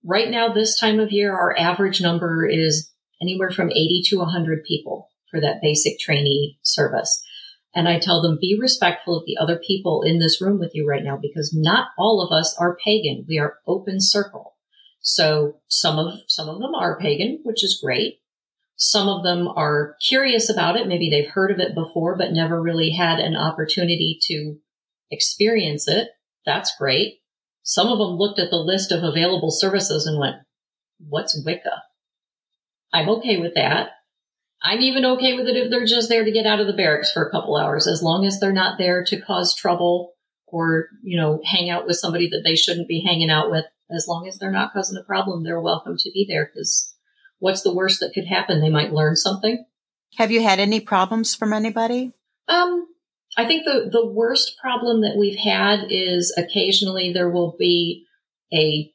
right 0.04 0.30
now, 0.30 0.54
this 0.54 0.80
time 0.80 1.00
of 1.00 1.12
year, 1.12 1.34
our 1.34 1.58
average 1.58 2.02
number 2.02 2.48
is 2.48 2.92
anywhere 3.22 3.52
from 3.52 3.70
80 3.70 4.04
to 4.10 4.18
100 4.20 4.64
people 4.64 5.10
for 5.30 5.42
that 5.42 5.62
basic 5.62 6.00
trainee 6.00 6.58
service. 6.62 7.22
And 7.76 7.88
I 7.88 8.00
tell 8.00 8.22
them, 8.22 8.38
be 8.40 8.58
respectful 8.60 9.18
of 9.18 9.26
the 9.26 9.38
other 9.38 9.60
people 9.60 10.02
in 10.02 10.20
this 10.20 10.42
room 10.42 10.60
with 10.60 10.72
you 10.74 10.88
right 10.88 11.04
now 11.04 11.18
because 11.22 11.54
not 11.54 11.90
all 11.98 12.22
of 12.22 12.36
us 12.36 12.56
are 12.58 12.78
pagan. 12.84 13.26
We 13.28 13.38
are 13.38 13.58
open 13.68 14.00
circle. 14.00 14.56
So 15.02 15.58
some 15.68 16.00
of, 16.00 16.20
some 16.28 16.50
of 16.50 16.60
them 16.60 16.74
are 16.74 17.00
pagan, 17.00 17.40
which 17.44 17.64
is 17.64 17.80
great. 17.84 18.20
Some 18.78 19.10
of 19.10 19.24
them 19.24 19.48
are 19.48 19.96
curious 20.08 20.50
about 20.50 20.78
it. 20.78 20.88
Maybe 20.88 21.10
they've 21.10 21.30
heard 21.30 21.52
of 21.52 21.60
it 21.60 21.74
before, 21.74 22.16
but 22.16 22.32
never 22.32 22.62
really 22.62 22.92
had 22.92 23.20
an 23.20 23.36
opportunity 23.36 24.20
to 24.28 24.58
experience 25.10 25.88
it. 25.88 26.10
That's 26.46 26.76
great. 26.78 27.16
Some 27.64 27.88
of 27.88 27.98
them 27.98 28.18
looked 28.18 28.40
at 28.40 28.52
the 28.52 28.58
list 28.58 28.92
of 28.92 29.04
available 29.04 29.52
services 29.52 30.06
and 30.06 30.20
went, 30.20 30.36
what's 31.00 31.44
Wicca? 31.44 31.84
I'm 32.94 33.10
okay 33.10 33.38
with 33.38 33.56
that. 33.56 33.90
I'm 34.62 34.80
even 34.82 35.06
okay 35.06 35.34
with 35.34 35.48
it 35.48 35.58
if 35.58 35.70
they're 35.70 35.86
just 35.86 36.08
there 36.10 36.24
to 36.24 36.32
get 36.32 36.46
out 36.46 36.60
of 36.60 36.68
the 36.68 36.74
barracks 36.74 37.12
for 37.12 37.24
a 37.24 37.32
couple 37.32 37.58
hours, 37.58 37.88
as 37.88 38.02
long 38.02 38.26
as 38.26 38.40
they're 38.40 38.54
not 38.54 38.78
there 38.78 39.04
to 39.06 39.22
cause 39.22 39.56
trouble 39.56 40.14
or, 40.48 40.88
you 41.04 41.18
know, 41.18 41.42
hang 41.44 41.70
out 41.70 41.86
with 41.86 41.98
somebody 41.98 42.30
that 42.30 42.42
they 42.44 42.56
shouldn't 42.56 42.88
be 42.88 43.04
hanging 43.06 43.30
out 43.30 43.52
with. 43.52 43.66
As 43.90 44.08
long 44.08 44.28
as 44.28 44.38
they're 44.38 44.52
not 44.52 44.74
causing 44.74 44.98
a 44.98 45.04
problem, 45.04 45.44
they're 45.44 45.62
welcome 45.62 45.96
to 45.98 46.12
be 46.12 46.26
there 46.28 46.50
because 46.54 46.94
what's 47.40 47.62
the 47.62 47.74
worst 47.74 48.00
that 48.00 48.12
could 48.14 48.26
happen? 48.26 48.62
They 48.62 48.70
might 48.70 48.94
learn 48.94 49.16
something. 49.16 49.66
Have 50.18 50.32
you 50.32 50.42
had 50.42 50.60
any 50.60 50.80
problems 50.80 51.36
from 51.36 51.54
anybody? 51.54 52.14
Um, 52.48 52.88
I 53.38 53.46
think 53.46 53.66
the, 53.66 53.90
the 53.92 54.06
worst 54.06 54.58
problem 54.60 55.02
that 55.02 55.18
we've 55.18 55.38
had 55.38 55.86
is 55.90 56.34
occasionally 56.38 57.14
there 57.14 57.30
will 57.30 57.56
be 57.58 58.06
a 58.54 58.92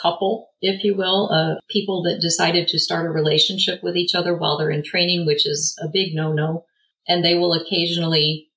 couple, 0.00 0.48
if 0.62 0.84
you 0.84 0.96
will, 0.96 1.30
uh, 1.32 1.56
people 1.68 2.02
that 2.04 2.20
decided 2.20 2.68
to 2.68 2.78
start 2.78 3.06
a 3.06 3.10
relationship 3.10 3.82
with 3.82 3.96
each 3.96 4.14
other 4.14 4.36
while 4.36 4.56
they're 4.56 4.70
in 4.70 4.84
training, 4.84 5.26
which 5.26 5.46
is 5.46 5.76
a 5.82 5.88
big 5.92 6.14
no-no. 6.14 6.64
And 7.06 7.24
they 7.24 7.34
will 7.34 7.52
occasionally 7.52 8.48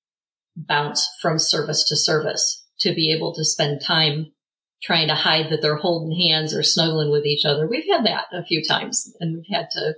bounce 0.56 1.10
from 1.22 1.40
service 1.40 1.84
to 1.90 1.96
service 1.96 2.66
to 2.80 2.94
be 2.94 3.12
able 3.12 3.34
to 3.34 3.46
spend 3.46 3.82
time 3.82 4.32
trying 4.82 5.08
to 5.08 5.16
hide 5.16 5.50
that 5.50 5.62
they're 5.62 5.76
holding 5.76 6.18
hands 6.18 6.56
or 6.56 6.64
snuggling 6.64 7.12
with 7.12 7.26
each 7.26 7.46
other. 7.46 7.68
We've 7.68 7.88
had 7.88 8.06
that 8.06 8.26
a 8.34 8.44
few 8.44 8.64
times 8.64 9.16
and 9.20 9.36
we've 9.36 9.56
had 9.56 9.70
to 9.72 9.96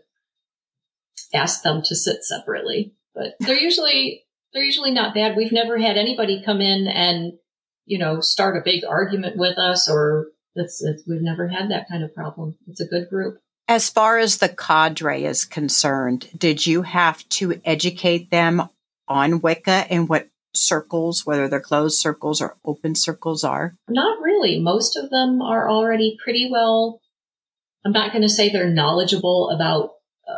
ask 1.34 1.64
them 1.64 1.82
to 1.84 1.96
sit 1.96 2.24
separately, 2.24 2.94
but 3.16 3.36
they're 3.40 3.60
usually, 3.60 4.24
they're 4.54 4.64
usually 4.64 4.92
not 4.92 5.14
bad. 5.14 5.38
We've 5.38 5.52
never 5.52 5.78
had 5.78 5.98
anybody 5.98 6.44
come 6.44 6.60
in 6.62 6.88
and, 6.88 7.34
you 7.86 7.98
know, 7.98 8.20
start 8.20 8.58
a 8.58 8.64
big 8.64 8.84
argument 8.84 9.38
with 9.38 9.58
us 9.58 9.90
or 9.90 10.28
it's, 10.56 10.84
it's, 10.84 11.04
we've 11.08 11.22
never 11.22 11.48
had 11.48 11.72
that 11.72 11.88
kind 11.90 12.04
of 12.04 12.14
problem. 12.14 12.58
It's 12.68 12.82
a 12.82 12.86
good 12.86 13.10
group. 13.10 13.40
As 13.68 13.90
far 13.90 14.20
as 14.20 14.38
the 14.38 14.50
cadre 14.50 15.24
is 15.24 15.46
concerned, 15.46 16.30
did 16.38 16.68
you 16.68 16.82
have 16.82 17.28
to 17.30 17.62
educate 17.64 18.30
them 18.30 18.68
on 19.08 19.40
Wicca 19.40 19.88
and 19.90 20.10
what 20.10 20.28
circles, 20.54 21.26
whether 21.26 21.48
they're 21.48 21.60
closed 21.60 22.00
circles 22.00 22.42
or 22.42 22.58
open 22.66 22.96
circles 22.96 23.44
are? 23.44 23.76
Not 23.90 24.22
really. 24.22 24.60
Most 24.60 24.96
of 24.96 25.10
them 25.10 25.42
are 25.42 25.70
already 25.70 26.18
pretty 26.24 26.50
well. 26.52 27.02
I'm 27.86 27.92
not 27.92 28.12
going 28.12 28.22
to 28.22 28.30
say 28.30 28.50
they're 28.50 28.70
knowledgeable 28.70 29.50
about 29.50 29.92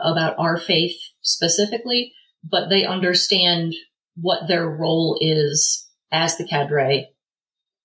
about 0.03 0.39
our 0.39 0.57
faith 0.57 0.97
specifically, 1.21 2.13
but 2.43 2.69
they 2.69 2.85
understand 2.85 3.75
what 4.15 4.47
their 4.47 4.67
role 4.67 5.17
is 5.21 5.87
as 6.11 6.37
the 6.37 6.47
cadre 6.47 7.07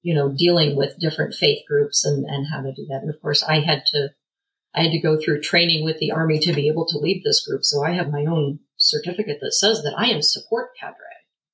you 0.03 0.15
know, 0.15 0.33
dealing 0.37 0.77
with 0.77 0.99
different 0.99 1.35
faith 1.35 1.63
groups 1.69 2.05
and, 2.05 2.25
and 2.25 2.47
how 2.51 2.63
to 2.63 2.73
do 2.73 2.87
that. 2.89 3.01
And 3.03 3.11
of 3.11 3.21
course, 3.21 3.43
I 3.43 3.61
had 3.61 3.85
to, 3.87 4.11
I 4.75 4.83
had 4.85 4.93
to 4.93 5.01
go 5.01 5.19
through 5.19 5.43
training 5.43 5.85
with 5.85 5.99
the 5.99 6.13
army 6.13 6.39
to 6.41 6.53
be 6.53 6.69
able 6.69 6.87
to 6.87 6.99
lead 6.99 7.23
this 7.25 7.47
group. 7.47 7.65
So 7.65 7.85
I 7.85 7.93
have 7.93 8.11
my 8.11 8.25
own 8.25 8.61
certificate 8.77 9.39
that 9.43 9.53
says 9.53 9.83
that 9.83 9.95
I 9.97 10.07
am 10.07 10.23
support 10.23 10.71
cadre. 10.79 10.95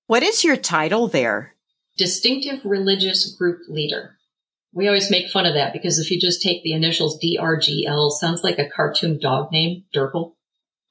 What 0.08 0.22
is 0.22 0.44
your 0.44 0.56
title 0.56 1.08
there? 1.08 1.54
Distinctive 1.98 2.60
Religious 2.64 3.34
Group 3.34 3.62
Leader. 3.68 4.16
We 4.72 4.86
always 4.86 5.10
make 5.10 5.30
fun 5.30 5.46
of 5.46 5.54
that 5.54 5.72
because 5.72 5.98
if 5.98 6.12
you 6.12 6.20
just 6.20 6.42
take 6.42 6.62
the 6.62 6.74
initials 6.74 7.18
DRGL, 7.18 8.12
sounds 8.12 8.44
like 8.44 8.60
a 8.60 8.68
cartoon 8.68 9.18
dog 9.18 9.50
name, 9.50 9.84
Durkle. 9.92 10.34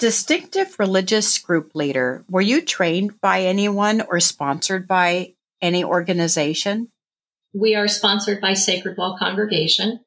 Distinctive 0.00 0.76
religious 0.78 1.38
group 1.38 1.72
leader. 1.74 2.24
Were 2.28 2.40
you 2.40 2.64
trained 2.64 3.20
by 3.20 3.42
anyone 3.42 4.00
or 4.00 4.18
sponsored 4.18 4.88
by 4.88 5.34
any 5.62 5.84
organization? 5.84 6.88
We 7.52 7.76
are 7.76 7.86
sponsored 7.86 8.40
by 8.40 8.54
Sacred 8.54 8.96
Well 8.98 9.16
Congregation, 9.18 10.00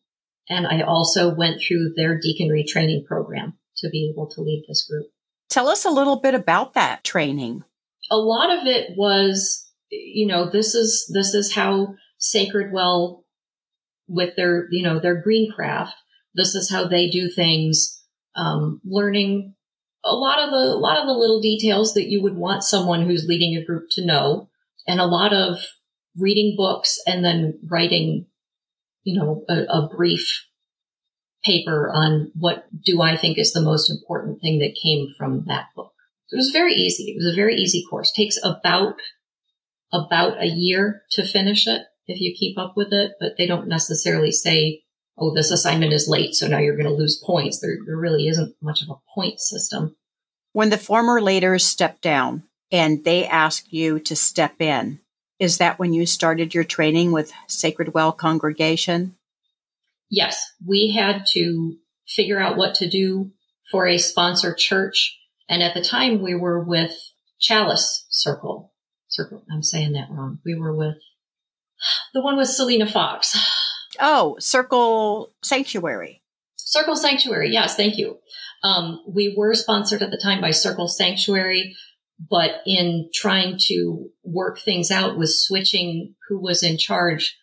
and 0.50 0.68
I 0.68 0.82
also 0.82 1.34
went 1.34 1.62
through 1.62 1.94
their 1.96 2.20
deaconry 2.20 2.66
training 2.68 3.06
program 3.06 3.54
to 3.78 3.90
be 3.90 4.10
able 4.10 4.28
to 4.32 4.42
lead 4.42 4.66
this 4.68 4.86
group. 4.90 5.08
Tell 5.52 5.68
us 5.68 5.84
a 5.84 5.90
little 5.90 6.16
bit 6.16 6.34
about 6.34 6.76
that 6.76 7.04
training. 7.04 7.66
A 8.10 8.16
lot 8.16 8.58
of 8.58 8.66
it 8.66 8.92
was, 8.96 9.70
you 9.92 10.26
know, 10.26 10.50
this 10.50 10.74
is 10.74 11.12
this 11.14 11.34
is 11.34 11.54
how 11.54 11.96
Sacred 12.18 12.72
Well 12.72 13.26
with 14.08 14.38
their, 14.38 14.68
you 14.72 14.82
know, 14.82 15.00
their 15.00 15.22
green 15.22 15.52
craft. 15.52 15.94
This 16.34 16.56
is 16.56 16.72
how 16.72 16.88
they 16.88 17.10
do 17.10 17.30
things. 17.30 18.02
Um, 18.34 18.80
learning 18.86 19.56
a 20.06 20.16
lot 20.16 20.40
of 20.40 20.52
the 20.52 20.74
a 20.74 20.80
lot 20.80 20.98
of 20.98 21.06
the 21.06 21.14
little 21.14 21.42
details 21.42 21.96
that 21.96 22.10
you 22.10 22.24
would 22.24 22.36
want 22.36 22.64
someone 22.64 23.06
who's 23.06 23.28
leading 23.28 23.58
a 23.58 23.66
group 23.66 23.90
to 23.92 24.06
know 24.06 24.50
and 24.88 25.02
a 25.02 25.06
lot 25.06 25.34
of 25.34 25.58
reading 26.18 26.56
books 26.56 26.98
and 27.06 27.26
then 27.26 27.60
writing 27.70 28.26
you 29.04 29.20
know 29.20 29.44
a, 29.50 29.64
a 29.64 29.90
brief 29.96 30.46
paper 31.44 31.92
on 31.94 32.32
what 32.38 32.66
do 32.84 33.02
I 33.02 33.18
think 33.18 33.38
is 33.38 33.54
the 33.54 33.62
most 33.62 33.90
important 33.90 34.42
thing 34.42 34.60
that 34.60 34.78
came 34.82 35.14
from 35.18 35.46
that 35.48 35.68
book. 35.76 35.94
It 36.32 36.38
was 36.38 36.52
very 36.52 36.74
easy. 36.74 37.12
It 37.12 37.18
was 37.18 37.32
a 37.32 37.36
very 37.36 37.56
easy 37.56 37.84
course. 37.90 38.12
It 38.16 38.22
takes 38.22 38.40
about 38.44 38.96
about 39.94 40.42
a 40.42 40.48
year 40.48 41.02
to 41.12 41.28
finish 41.28 41.68
it 41.68 41.82
if 42.08 42.22
you 42.22 42.34
keep 42.38 42.58
up 42.58 42.74
with 42.78 42.94
it, 42.94 43.12
but 43.20 43.34
they 43.38 43.46
don't 43.46 43.68
necessarily 43.68 44.32
say 44.32 44.84
oh, 45.22 45.34
this 45.34 45.52
assignment 45.52 45.94
is 45.94 46.08
late, 46.08 46.34
so 46.34 46.48
now 46.48 46.58
you're 46.58 46.76
going 46.76 46.90
to 46.90 46.94
lose 46.94 47.22
points. 47.24 47.60
There, 47.60 47.78
there 47.86 47.98
really 47.98 48.28
isn't 48.28 48.56
much 48.62 48.82
of 48.82 48.90
a 48.90 48.96
point 49.14 49.40
system. 49.40 49.96
When 50.52 50.70
the 50.70 50.78
former 50.78 51.22
leaders 51.22 51.64
step 51.64 52.02
down 52.02 52.44
and 52.72 53.04
they 53.04 53.26
ask 53.28 53.72
you 53.72 54.00
to 54.00 54.16
step 54.16 54.60
in, 54.60 55.00
is 55.40 55.60
that 55.60 55.80
when 55.80 55.94
you 55.94 56.06
started 56.06 56.54
your 56.54 56.64
training 56.64 57.12
with 57.12 57.32
Sacred 57.48 57.94
Well 57.94 58.12
Congregation? 58.12 59.16
Yes, 60.12 60.46
we 60.64 60.94
had 60.96 61.26
to 61.32 61.78
figure 62.06 62.40
out 62.40 62.58
what 62.58 62.76
to 62.76 62.90
do 62.90 63.32
for 63.72 63.88
a 63.88 63.98
sponsor 63.98 64.54
church. 64.54 65.18
And 65.50 65.64
at 65.64 65.74
the 65.74 65.84
time 65.84 66.22
we 66.22 66.36
were 66.36 66.62
with 66.64 66.92
Chalice 67.40 68.06
Circle. 68.10 68.74
Circle. 69.08 69.44
I'm 69.52 69.64
saying 69.64 69.94
that 69.94 70.10
wrong. 70.12 70.40
We 70.46 70.54
were 70.56 70.76
with 70.76 70.98
The 72.14 72.22
one 72.22 72.38
with 72.38 72.50
Selena 72.50 72.86
Fox. 72.86 73.38
Oh, 74.00 74.38
Circle 74.40 75.34
Sanctuary. 75.42 76.22
Circle 76.56 76.96
Sanctuary. 76.96 77.50
Yes, 77.52 77.76
thank 77.76 77.98
you. 77.98 78.20
Um, 78.64 79.04
we 79.08 79.34
were 79.38 79.54
sponsored 79.54 80.02
at 80.02 80.12
the 80.12 80.22
time 80.22 80.40
by 80.40 80.52
Circle 80.52 80.88
Sanctuary, 80.88 81.76
but 82.30 82.62
in 82.66 83.10
trying 83.14 83.58
to 83.68 84.10
work 84.24 84.60
things 84.60 84.92
out 84.92 85.18
with 85.18 85.34
switching 85.34 86.16
who 86.30 86.40
was 86.40 86.64
in 86.64 86.78
charge, 86.78 87.38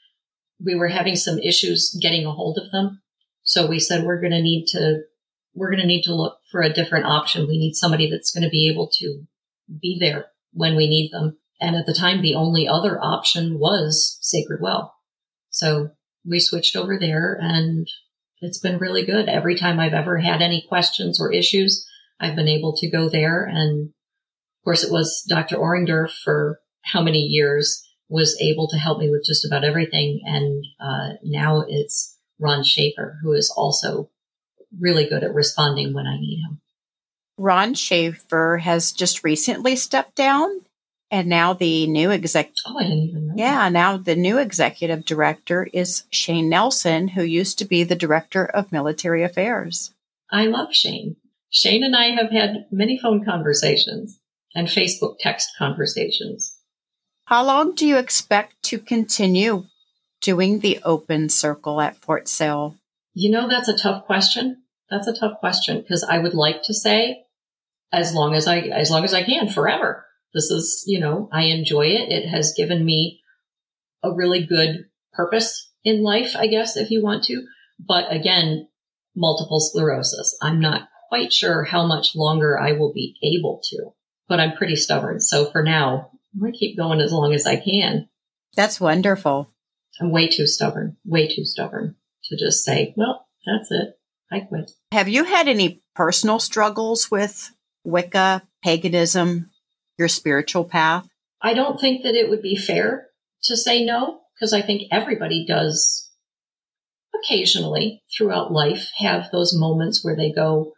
we 0.65 0.75
were 0.75 0.89
having 0.89 1.17
some 1.17 1.39
issues 1.39 1.97
getting 2.01 2.27
a 2.27 2.33
hold 2.33 2.59
of 2.59 2.71
them. 2.73 3.01
So 3.43 3.67
we 3.67 3.79
said 3.79 4.05
we're 4.05 4.21
going 4.21 4.33
to 4.33 4.43
need 4.43 4.67
to 4.69 5.03
we're 5.55 5.71
going 5.71 5.81
to 5.81 5.87
need 5.87 6.03
to 6.03 6.15
look 6.15 6.39
for 6.51 6.63
a 6.63 6.73
different 6.73 7.07
option. 7.07 7.49
We 7.49 7.59
need 7.59 7.75
somebody 7.75 8.11
that's 8.11 8.31
going 8.31 8.45
to 8.45 8.51
be 8.51 8.71
able 8.71 8.89
to 8.99 9.23
be 9.81 9.99
there 10.01 10.27
when 10.53 10.77
we 10.77 10.89
need 10.89 11.11
them. 11.11 11.39
And 11.61 11.75
at 11.75 11.87
the 11.87 11.95
time, 11.95 12.23
the 12.23 12.37
only 12.37 12.69
other 12.69 12.99
option 13.03 13.59
was 13.59 14.19
Sacred 14.21 14.61
Well. 14.63 14.95
So 15.51 15.91
we 16.25 16.39
switched 16.39 16.77
over 16.77 16.99
there 16.99 17.37
and 17.41 17.89
it's 18.41 18.61
been 18.61 18.79
really 18.79 19.05
good. 19.05 19.29
Every 19.29 19.57
time 19.57 19.81
I've 19.81 19.95
ever 19.95 20.19
had 20.19 20.43
any 20.43 20.65
questions 20.69 21.21
or 21.21 21.33
issues, 21.33 21.85
I've 22.21 22.37
been 22.37 22.49
able 22.49 22.77
to 22.77 22.91
go 22.91 23.09
there. 23.09 23.45
And 23.45 23.89
of 23.89 24.65
course, 24.65 24.85
it 24.85 24.93
was 24.93 25.25
Dr. 25.29 25.57
Oringderff 25.57 26.13
for 26.23 26.61
how 26.83 27.03
many 27.03 27.19
years 27.19 27.83
was 28.09 28.41
able 28.41 28.69
to 28.69 28.77
help 28.77 28.99
me 28.99 29.11
with 29.11 29.25
just 29.25 29.45
about 29.45 29.65
everything. 29.65 30.21
And 30.25 30.65
uh, 30.81 31.17
now 31.23 31.65
it's 31.67 32.17
Ron 32.39 32.65
Schaefer, 32.65 33.19
who 33.23 33.33
is 33.33 33.53
also 33.57 34.11
really 34.79 35.09
good 35.09 35.25
at 35.25 35.35
responding 35.35 35.93
when 35.95 36.07
I 36.07 36.19
need 36.19 36.43
him. 36.43 36.61
Ron 37.37 37.75
Schaefer 37.75 38.59
has 38.59 38.93
just 38.93 39.25
recently 39.25 39.77
stepped 39.77 40.17
down 40.17 40.61
and 41.11 41.29
now 41.29 41.53
the 41.53 41.87
new 41.87 42.11
exec. 42.11 42.51
Oh, 42.67 42.79
I 42.79 42.83
didn't 42.83 43.09
even 43.09 43.29
know. 43.29 43.35
Yeah, 43.37 43.65
that. 43.65 43.73
now 43.73 43.97
the 43.97 44.17
new 44.17 44.39
executive 44.39 45.05
director 45.05 45.69
is 45.73 46.05
Shane 46.11 46.49
Nelson, 46.49 47.09
who 47.09 47.23
used 47.23 47.59
to 47.59 47.65
be 47.65 47.85
the 47.85 47.97
director 47.97 48.45
of 48.45 48.73
military 48.73 49.23
affairs. 49.23 49.95
I 50.31 50.47
love 50.47 50.75
Shane. 50.75 51.17
Shane 51.51 51.83
and 51.83 51.97
I 51.97 52.11
have 52.11 52.31
had 52.31 52.67
many 52.71 52.99
phone 52.99 53.25
conversations 53.25 54.21
and 54.55 54.69
Facebook 54.69 55.17
text 55.19 55.51
conversations. 55.59 56.58
How 57.29 57.45
long 57.45 57.75
do 57.75 57.87
you 57.87 57.99
expect 57.99 58.55
to 58.63 58.79
continue 58.79 59.65
doing 60.23 60.61
the 60.61 60.81
open 60.83 61.29
circle 61.29 61.79
at 61.79 61.99
Fort 61.99 62.27
Sill? 62.27 62.77
You 63.13 63.31
know, 63.31 63.47
that's 63.47 63.69
a 63.69 63.77
tough 63.77 64.07
question. 64.07 64.63
That's 64.89 65.07
a 65.07 65.13
tough 65.13 65.39
question 65.39 65.83
because 65.83 66.03
I 66.03 66.21
would 66.21 66.33
like 66.33 66.63
to 66.63 66.73
say 66.73 67.27
as 67.93 68.15
long 68.15 68.35
as 68.35 68.49
I, 68.49 68.61
as 68.61 68.91
long 68.91 69.05
as 69.05 69.13
I 69.13 69.25
can 69.25 69.51
forever. 69.51 70.07
This 70.33 70.51
is, 70.51 70.85
you 70.87 71.01
know, 71.01 71.29
I 71.31 71.43
enjoy 71.43 71.89
it. 71.89 72.11
It 72.11 72.31
has 72.31 72.55
given 72.57 72.83
me 72.83 73.21
a 74.03 74.11
really 74.11 74.47
good 74.47 74.87
purpose 75.13 75.71
in 75.85 76.03
life, 76.03 76.35
I 76.35 76.47
guess, 76.47 76.79
if 76.79 76.91
you 76.91 77.05
want 77.05 77.25
to. 77.25 77.45
But 77.79 78.11
again, 78.11 78.69
multiple 79.15 79.61
sclerosis. 79.61 80.35
I'm 80.41 80.61
not 80.61 80.89
quite 81.11 81.35
sure 81.35 81.65
how 81.65 81.87
much 81.87 82.17
longer 82.17 82.59
I 82.59 82.73
will 82.73 82.95
be 82.95 83.19
able 83.23 83.61
to, 83.65 83.91
but 84.31 84.41
I'm 84.41 84.57
pretty 84.57 84.77
stubborn. 84.77 85.21
So 85.21 85.51
for 85.51 85.63
now, 85.63 86.13
I'm 86.39 86.43
going 86.43 86.53
to 86.53 86.59
keep 86.59 86.77
going 86.77 87.01
as 87.01 87.11
long 87.11 87.35
as 87.35 87.47
I 87.47 87.57
can. 87.57 88.09
That's 88.55 88.81
wonderful. 88.81 89.51
I'm 90.01 90.13
way 90.13 90.29
too 90.29 90.47
stubborn, 90.47 90.97
way 91.05 91.27
too 91.27 91.45
stubborn 91.45 91.97
to 92.27 92.37
just 92.37 92.65
say, 92.65 92.95
well, 92.97 93.27
that's 93.45 93.73
it. 93.73 93.99
I 94.31 94.41
quit. 94.41 94.71
Have 94.93 95.09
you 95.09 95.25
had 95.25 95.49
any 95.49 95.83
personal 95.97 96.39
struggles 96.39 97.11
with 97.11 97.51
Wicca, 97.83 98.43
paganism, 98.63 99.51
your 99.99 100.07
spiritual 100.07 100.65
path? 100.65 101.09
I 101.43 101.55
don't 101.55 101.81
think 101.81 102.05
that 102.05 102.15
it 102.15 102.31
would 102.31 102.43
be 102.43 102.55
fair 102.55 103.09
to 103.45 103.57
say 103.57 103.85
no, 103.85 104.21
because 104.37 104.53
I 104.53 104.63
think 104.63 104.83
everybody 104.93 105.45
does 105.45 106.09
occasionally 107.25 108.05
throughout 108.17 108.53
life 108.53 108.91
have 108.99 109.31
those 109.33 109.59
moments 109.59 110.05
where 110.05 110.15
they 110.15 110.31
go, 110.31 110.73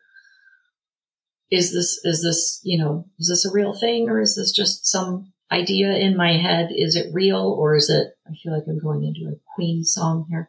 is 1.51 1.75
this, 1.75 2.01
is 2.05 2.23
this, 2.23 2.61
you 2.64 2.79
know, 2.79 3.05
is 3.18 3.29
this 3.29 3.44
a 3.44 3.53
real 3.53 3.75
thing 3.79 4.09
or 4.09 4.20
is 4.20 4.37
this 4.37 4.53
just 4.53 4.87
some 4.87 5.35
idea 5.50 5.92
in 5.96 6.16
my 6.16 6.36
head? 6.36 6.70
Is 6.74 6.96
it 6.96 7.12
real 7.12 7.56
or 7.58 7.74
is 7.74 7.90
it, 7.90 8.08
I 8.26 8.34
feel 8.42 8.52
like 8.52 8.64
I'm 8.68 8.78
going 8.78 9.04
into 9.04 9.30
a 9.30 9.38
Queen 9.54 9.84
song 9.84 10.26
here. 10.28 10.48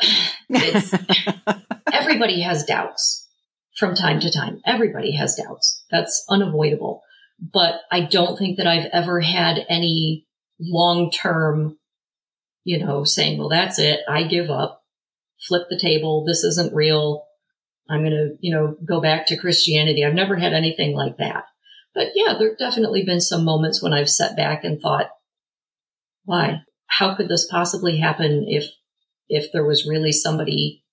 everybody 1.92 2.42
has 2.42 2.64
doubts 2.64 3.28
from 3.76 3.94
time 3.94 4.20
to 4.20 4.32
time. 4.32 4.60
Everybody 4.66 5.12
has 5.16 5.36
doubts. 5.36 5.84
That's 5.90 6.24
unavoidable. 6.28 7.02
But 7.40 7.80
I 7.90 8.02
don't 8.02 8.36
think 8.36 8.56
that 8.56 8.66
I've 8.66 8.88
ever 8.92 9.20
had 9.20 9.64
any 9.68 10.26
long 10.60 11.10
term, 11.10 11.78
you 12.64 12.84
know, 12.84 13.04
saying, 13.04 13.38
well, 13.38 13.48
that's 13.48 13.78
it. 13.78 14.00
I 14.08 14.24
give 14.24 14.50
up, 14.50 14.82
flip 15.46 15.68
the 15.70 15.78
table. 15.78 16.24
This 16.26 16.42
isn't 16.42 16.74
real. 16.74 17.24
I'm 17.88 18.00
going 18.00 18.10
to, 18.10 18.36
you 18.40 18.54
know, 18.54 18.76
go 18.84 19.00
back 19.00 19.26
to 19.26 19.36
Christianity. 19.36 20.04
I've 20.04 20.14
never 20.14 20.36
had 20.36 20.52
anything 20.52 20.94
like 20.94 21.18
that. 21.18 21.44
But 21.94 22.08
yeah, 22.14 22.34
there 22.38 22.50
have 22.50 22.58
definitely 22.58 23.04
been 23.04 23.20
some 23.20 23.44
moments 23.44 23.82
when 23.82 23.92
I've 23.92 24.10
sat 24.10 24.36
back 24.36 24.64
and 24.64 24.80
thought, 24.80 25.10
why? 26.24 26.62
How 26.86 27.14
could 27.14 27.28
this 27.28 27.46
possibly 27.50 27.98
happen 27.98 28.44
if, 28.48 28.70
if 29.28 29.52
there 29.52 29.64
was 29.64 29.86
really 29.88 30.12
somebody 30.12 30.84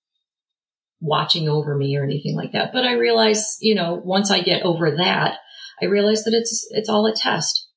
watching 1.02 1.48
over 1.48 1.76
me 1.76 1.98
or 1.98 2.04
anything 2.04 2.36
like 2.36 2.54
that? 2.54 2.74
But 2.74 2.86
I 2.86 2.94
realize, 2.94 3.58
you 3.62 3.76
know, 3.76 4.02
once 4.04 4.32
I 4.32 4.42
get 4.42 4.64
over 4.64 4.96
that, 4.98 5.38
I 5.82 5.86
realize 5.86 6.24
that 6.24 6.34
it's, 6.34 6.68
it's 6.72 6.90
all 6.90 7.06
a 7.06 7.14
test. 7.14 7.70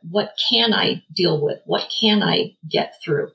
What 0.00 0.32
can 0.50 0.72
I 0.72 1.02
deal 1.14 1.42
with? 1.42 1.60
What 1.64 1.88
can 2.00 2.22
I 2.22 2.56
get 2.68 2.94
through? 3.04 3.30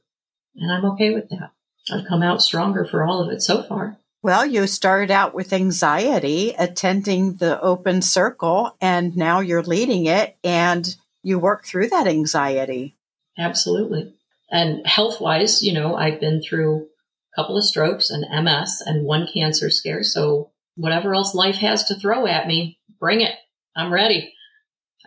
And 0.56 0.72
I'm 0.72 0.86
okay 0.92 1.14
with 1.14 1.30
that. 1.30 1.52
I've 1.92 2.08
come 2.08 2.24
out 2.24 2.42
stronger 2.42 2.84
for 2.84 3.04
all 3.04 3.22
of 3.22 3.32
it 3.32 3.42
so 3.42 3.64
far. 3.64 3.98
Well, 4.24 4.46
you 4.46 4.68
started 4.68 5.12
out 5.12 5.34
with 5.34 5.54
anxiety 5.54 6.54
attending 6.58 7.36
the 7.36 7.62
open 7.62 8.02
circle 8.02 8.76
and 8.82 9.16
now 9.16 9.40
you're 9.40 9.64
leading 9.64 10.08
it 10.08 10.38
and 10.44 10.88
you 11.24 11.40
work 11.40 11.66
through 11.66 11.90
that 11.90 12.08
anxiety. 12.08 12.98
Absolutely. 13.38 14.14
And 14.50 14.86
health 14.88 15.22
wise, 15.22 15.62
you 15.62 15.74
know, 15.74 15.96
I've 15.96 16.20
been 16.20 16.42
through 16.42 16.88
a 17.34 17.42
couple 17.42 17.58
of 17.58 17.64
strokes 17.64 18.10
and 18.10 18.26
MS 18.44 18.82
and 18.86 19.06
one 19.06 19.28
cancer 19.32 19.70
scare. 19.70 20.04
So 20.04 20.52
whatever 20.76 21.14
else 21.14 21.36
life 21.36 21.58
has 21.58 21.84
to 21.86 21.96
throw 21.96 22.26
at 22.28 22.48
me, 22.48 22.80
bring 23.00 23.22
it. 23.22 23.36
I'm 23.76 23.94
ready. 23.94 24.34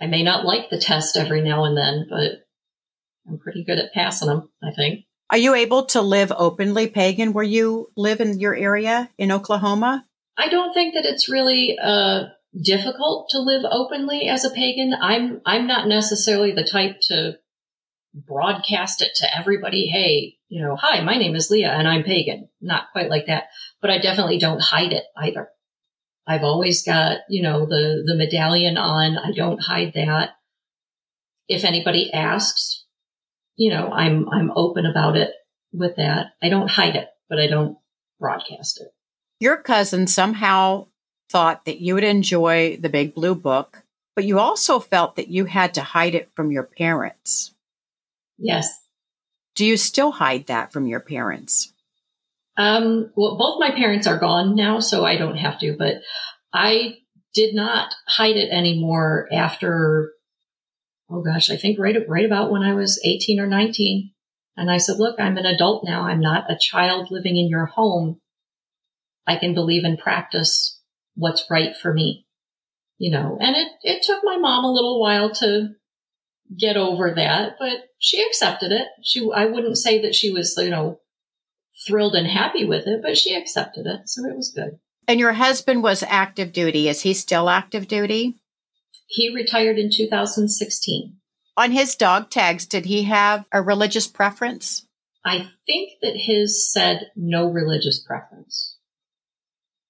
I 0.00 0.06
may 0.06 0.22
not 0.22 0.44
like 0.44 0.70
the 0.70 0.78
test 0.78 1.16
every 1.16 1.42
now 1.42 1.64
and 1.64 1.76
then, 1.76 2.06
but 2.08 2.46
I'm 3.28 3.38
pretty 3.38 3.64
good 3.64 3.78
at 3.78 3.92
passing 3.92 4.28
them, 4.28 4.50
I 4.62 4.70
think. 4.72 5.04
Are 5.30 5.38
you 5.38 5.54
able 5.54 5.86
to 5.86 6.02
live 6.02 6.32
openly 6.36 6.88
pagan 6.88 7.32
where 7.32 7.44
you 7.44 7.88
live 7.96 8.20
in 8.20 8.40
your 8.40 8.54
area 8.54 9.08
in 9.16 9.30
Oklahoma? 9.30 10.04
I 10.36 10.48
don't 10.48 10.74
think 10.74 10.94
that 10.94 11.04
it's 11.04 11.30
really 11.30 11.78
uh, 11.80 12.24
difficult 12.60 13.28
to 13.30 13.38
live 13.38 13.64
openly 13.70 14.28
as 14.28 14.44
a 14.44 14.50
pagan. 14.50 14.92
I'm 15.00 15.40
I'm 15.46 15.68
not 15.68 15.86
necessarily 15.86 16.50
the 16.52 16.64
type 16.64 16.96
to 17.08 17.38
broadcast 18.12 19.02
it 19.02 19.12
to 19.16 19.38
everybody. 19.38 19.86
Hey, 19.86 20.38
you 20.48 20.62
know, 20.62 20.74
hi, 20.74 21.00
my 21.02 21.16
name 21.16 21.36
is 21.36 21.48
Lia 21.48 21.70
and 21.70 21.86
I'm 21.86 22.02
pagan. 22.02 22.48
Not 22.60 22.90
quite 22.90 23.08
like 23.08 23.26
that, 23.26 23.44
but 23.80 23.90
I 23.90 23.98
definitely 23.98 24.38
don't 24.38 24.60
hide 24.60 24.92
it 24.92 25.04
either. 25.16 25.48
I've 26.26 26.42
always 26.42 26.82
got, 26.82 27.18
you 27.28 27.42
know, 27.42 27.66
the, 27.66 28.02
the 28.04 28.16
medallion 28.16 28.76
on. 28.76 29.16
I 29.16 29.30
don't 29.30 29.62
hide 29.62 29.92
that. 29.94 30.30
If 31.48 31.64
anybody 31.64 32.12
asks, 32.12 32.84
you 33.60 33.68
know, 33.68 33.92
I'm, 33.92 34.26
I'm 34.30 34.50
open 34.56 34.86
about 34.86 35.18
it 35.18 35.32
with 35.70 35.96
that. 35.96 36.28
I 36.42 36.48
don't 36.48 36.70
hide 36.70 36.96
it, 36.96 37.08
but 37.28 37.38
I 37.38 37.46
don't 37.46 37.76
broadcast 38.18 38.80
it. 38.80 38.88
Your 39.38 39.58
cousin 39.58 40.06
somehow 40.06 40.86
thought 41.28 41.66
that 41.66 41.78
you 41.78 41.94
would 41.94 42.04
enjoy 42.04 42.78
the 42.78 42.88
big 42.88 43.14
blue 43.14 43.34
book, 43.34 43.82
but 44.16 44.24
you 44.24 44.38
also 44.38 44.80
felt 44.80 45.16
that 45.16 45.28
you 45.28 45.44
had 45.44 45.74
to 45.74 45.82
hide 45.82 46.14
it 46.14 46.30
from 46.34 46.50
your 46.50 46.62
parents. 46.62 47.52
Yes. 48.38 48.80
Do 49.54 49.66
you 49.66 49.76
still 49.76 50.10
hide 50.10 50.46
that 50.46 50.72
from 50.72 50.86
your 50.86 51.00
parents? 51.00 51.70
Um, 52.56 53.12
well, 53.14 53.36
both 53.36 53.60
my 53.60 53.72
parents 53.72 54.06
are 54.06 54.18
gone 54.18 54.56
now, 54.56 54.80
so 54.80 55.04
I 55.04 55.18
don't 55.18 55.36
have 55.36 55.58
to, 55.60 55.76
but 55.78 55.96
I 56.50 56.96
did 57.34 57.54
not 57.54 57.94
hide 58.06 58.36
it 58.36 58.50
anymore 58.50 59.28
after, 59.30 60.12
oh 61.10 61.22
gosh, 61.22 61.50
I 61.50 61.56
think 61.56 61.78
right, 61.78 61.96
right 62.08 62.24
about 62.24 62.50
when 62.50 62.62
I 62.62 62.74
was 62.74 63.00
18 63.04 63.40
or 63.40 63.46
19. 63.46 64.12
And 64.56 64.70
I 64.70 64.78
said, 64.78 64.98
look, 64.98 65.18
I'm 65.18 65.36
an 65.36 65.46
adult 65.46 65.84
now. 65.84 66.02
I'm 66.02 66.20
not 66.20 66.50
a 66.50 66.58
child 66.58 67.08
living 67.10 67.36
in 67.36 67.48
your 67.48 67.66
home. 67.66 68.20
I 69.26 69.36
can 69.36 69.54
believe 69.54 69.84
and 69.84 69.98
practice 69.98 70.80
what's 71.14 71.46
right 71.50 71.76
for 71.76 71.92
me, 71.92 72.26
you 72.98 73.10
know, 73.10 73.38
and 73.40 73.56
it, 73.56 73.68
it 73.82 74.02
took 74.02 74.20
my 74.24 74.36
mom 74.36 74.64
a 74.64 74.72
little 74.72 75.00
while 75.00 75.32
to 75.34 75.68
get 76.58 76.76
over 76.76 77.12
that, 77.14 77.56
but 77.58 77.84
she 77.98 78.22
accepted 78.22 78.72
it. 78.72 78.88
She, 79.02 79.28
I 79.34 79.46
wouldn't 79.46 79.78
say 79.78 80.02
that 80.02 80.14
she 80.14 80.30
was, 80.32 80.56
you 80.56 80.70
know, 80.70 81.00
thrilled 81.86 82.14
and 82.14 82.26
happy 82.26 82.64
with 82.64 82.86
it, 82.86 83.00
but 83.02 83.16
she 83.16 83.34
accepted 83.34 83.86
it. 83.86 84.00
So 84.06 84.24
it 84.24 84.36
was 84.36 84.52
good. 84.54 84.78
And 85.06 85.20
your 85.20 85.32
husband 85.32 85.82
was 85.82 86.02
active 86.06 86.52
duty. 86.52 86.88
Is 86.88 87.02
he 87.02 87.14
still 87.14 87.48
active 87.48 87.88
duty? 87.88 88.39
He 89.12 89.34
retired 89.34 89.76
in 89.76 89.90
2016. 89.92 91.16
On 91.56 91.72
his 91.72 91.96
dog 91.96 92.30
tags, 92.30 92.64
did 92.64 92.86
he 92.86 93.02
have 93.02 93.44
a 93.52 93.60
religious 93.60 94.06
preference? 94.06 94.86
I 95.24 95.50
think 95.66 95.94
that 96.00 96.14
his 96.14 96.70
said 96.70 97.10
no 97.16 97.50
religious 97.50 98.00
preference 98.00 98.78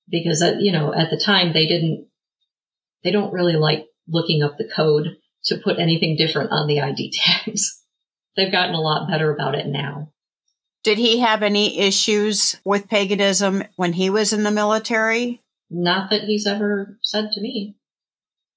because 0.08 0.42
uh, 0.42 0.56
you 0.58 0.72
know 0.72 0.92
at 0.92 1.10
the 1.10 1.18
time 1.18 1.52
they 1.52 1.66
didn't 1.66 2.08
they 3.04 3.12
don't 3.12 3.32
really 3.32 3.56
like 3.56 3.86
looking 4.08 4.42
up 4.42 4.56
the 4.56 4.68
code 4.74 5.18
to 5.44 5.58
put 5.58 5.78
anything 5.78 6.16
different 6.16 6.50
on 6.50 6.66
the 6.66 6.80
ID 6.80 7.12
tags. 7.22 7.82
They've 8.36 8.50
gotten 8.50 8.74
a 8.74 8.80
lot 8.80 9.08
better 9.08 9.32
about 9.32 9.54
it 9.54 9.66
now. 9.66 10.12
Did 10.82 10.96
he 10.96 11.18
have 11.18 11.42
any 11.42 11.78
issues 11.78 12.56
with 12.64 12.88
paganism 12.88 13.64
when 13.76 13.92
he 13.92 14.08
was 14.08 14.32
in 14.32 14.44
the 14.44 14.50
military? 14.50 15.42
Not 15.68 16.08
that 16.08 16.22
he's 16.22 16.46
ever 16.46 16.98
said 17.02 17.32
to 17.32 17.40
me. 17.42 17.76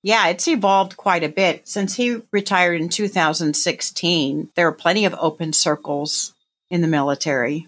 Yeah, 0.04 0.28
it's 0.28 0.50
evolved 0.50 0.98
quite 0.98 1.24
a 1.24 1.30
bit. 1.30 1.66
Since 1.66 1.96
he 1.96 2.22
retired 2.32 2.82
in 2.82 2.90
2016, 2.90 4.50
there 4.56 4.68
are 4.68 4.74
plenty 4.74 5.06
of 5.06 5.16
open 5.18 5.54
circles 5.54 6.34
in 6.70 6.82
the 6.82 6.90
military. 6.90 7.68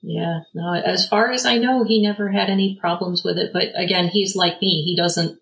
Yeah, 0.00 0.40
no, 0.54 0.72
as 0.72 1.06
far 1.06 1.30
as 1.30 1.44
I 1.44 1.58
know, 1.58 1.84
he 1.84 2.02
never 2.02 2.30
had 2.30 2.48
any 2.48 2.78
problems 2.80 3.22
with 3.22 3.36
it. 3.36 3.52
But 3.52 3.68
again, 3.74 4.08
he's 4.08 4.34
like 4.34 4.60
me. 4.62 4.82
He 4.82 4.96
doesn't 4.96 5.38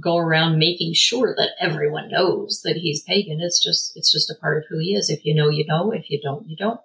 go 0.00 0.16
around 0.16 0.58
making 0.58 0.94
sure 0.94 1.34
that 1.36 1.50
everyone 1.60 2.10
knows 2.10 2.62
that 2.64 2.76
he's 2.76 3.02
pagan. 3.02 3.40
It's 3.40 3.62
just, 3.62 3.96
it's 3.96 4.12
just 4.12 4.30
a 4.30 4.40
part 4.40 4.58
of 4.58 4.64
who 4.68 4.78
he 4.78 4.94
is. 4.94 5.10
If 5.10 5.24
you 5.24 5.34
know, 5.34 5.48
you 5.48 5.64
know. 5.66 5.92
If 5.92 6.08
you 6.08 6.20
don't, 6.22 6.48
you 6.48 6.56
don't. 6.56 6.80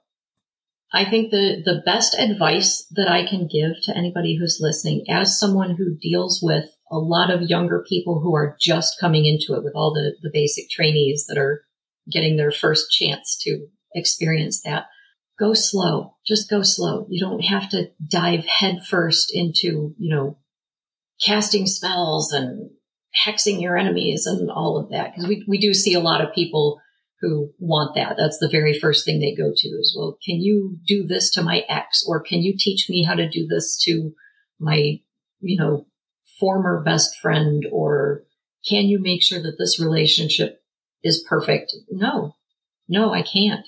I 0.91 1.05
think 1.05 1.29
the, 1.29 1.61
the 1.63 1.81
best 1.85 2.17
advice 2.17 2.85
that 2.91 3.07
I 3.07 3.27
can 3.27 3.47
give 3.47 3.81
to 3.83 3.95
anybody 3.95 4.35
who's 4.35 4.59
listening 4.59 5.05
as 5.09 5.39
someone 5.39 5.75
who 5.75 5.95
deals 5.95 6.39
with 6.41 6.75
a 6.91 6.97
lot 6.97 7.29
of 7.31 7.43
younger 7.43 7.83
people 7.87 8.19
who 8.19 8.35
are 8.35 8.55
just 8.59 8.99
coming 8.99 9.25
into 9.25 9.53
it 9.53 9.63
with 9.63 9.73
all 9.75 9.93
the, 9.93 10.15
the 10.21 10.31
basic 10.33 10.69
trainees 10.69 11.25
that 11.27 11.37
are 11.37 11.63
getting 12.11 12.37
their 12.37 12.51
first 12.51 12.91
chance 12.91 13.37
to 13.41 13.67
experience 13.93 14.61
that. 14.63 14.85
Go 15.39 15.53
slow. 15.53 16.15
Just 16.25 16.49
go 16.49 16.63
slow. 16.63 17.05
You 17.09 17.23
don't 17.25 17.41
have 17.41 17.69
to 17.69 17.89
dive 18.05 18.45
headfirst 18.45 19.31
into, 19.33 19.93
you 19.97 20.13
know, 20.15 20.37
casting 21.23 21.65
spells 21.65 22.33
and 22.33 22.71
hexing 23.25 23.61
your 23.61 23.77
enemies 23.77 24.25
and 24.25 24.49
all 24.51 24.77
of 24.77 24.89
that. 24.89 25.11
Because 25.11 25.27
we, 25.27 25.45
we 25.47 25.57
do 25.59 25.73
see 25.73 25.93
a 25.93 25.99
lot 25.99 26.21
of 26.21 26.33
people 26.33 26.81
who 27.21 27.51
want 27.59 27.95
that. 27.95 28.15
That's 28.17 28.39
the 28.39 28.49
very 28.49 28.77
first 28.77 29.05
thing 29.05 29.19
they 29.19 29.35
go 29.35 29.51
to 29.55 29.67
is, 29.67 29.95
well, 29.97 30.17
can 30.25 30.37
you 30.41 30.77
do 30.87 31.05
this 31.05 31.31
to 31.31 31.43
my 31.43 31.63
ex? 31.69 32.03
Or 32.07 32.21
can 32.21 32.41
you 32.41 32.55
teach 32.57 32.87
me 32.89 33.03
how 33.03 33.13
to 33.13 33.29
do 33.29 33.47
this 33.47 33.81
to 33.85 34.13
my, 34.59 34.99
you 35.39 35.57
know, 35.57 35.85
former 36.39 36.81
best 36.83 37.17
friend? 37.19 37.65
Or 37.71 38.23
can 38.67 38.85
you 38.85 38.99
make 38.99 39.21
sure 39.21 39.41
that 39.41 39.57
this 39.57 39.79
relationship 39.79 40.61
is 41.03 41.25
perfect? 41.27 41.73
No, 41.89 42.35
no, 42.87 43.13
I 43.13 43.21
can't. 43.21 43.67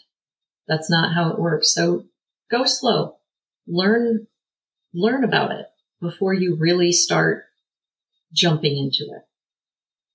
That's 0.68 0.90
not 0.90 1.14
how 1.14 1.30
it 1.32 1.40
works. 1.40 1.74
So 1.74 2.06
go 2.50 2.66
slow. 2.66 3.16
Learn, 3.68 4.28
learn 4.94 5.24
about 5.24 5.52
it 5.52 5.66
before 6.02 6.34
you 6.34 6.56
really 6.56 6.92
start 6.92 7.46
jumping 8.34 8.78
into 8.78 9.04
it 9.14 9.24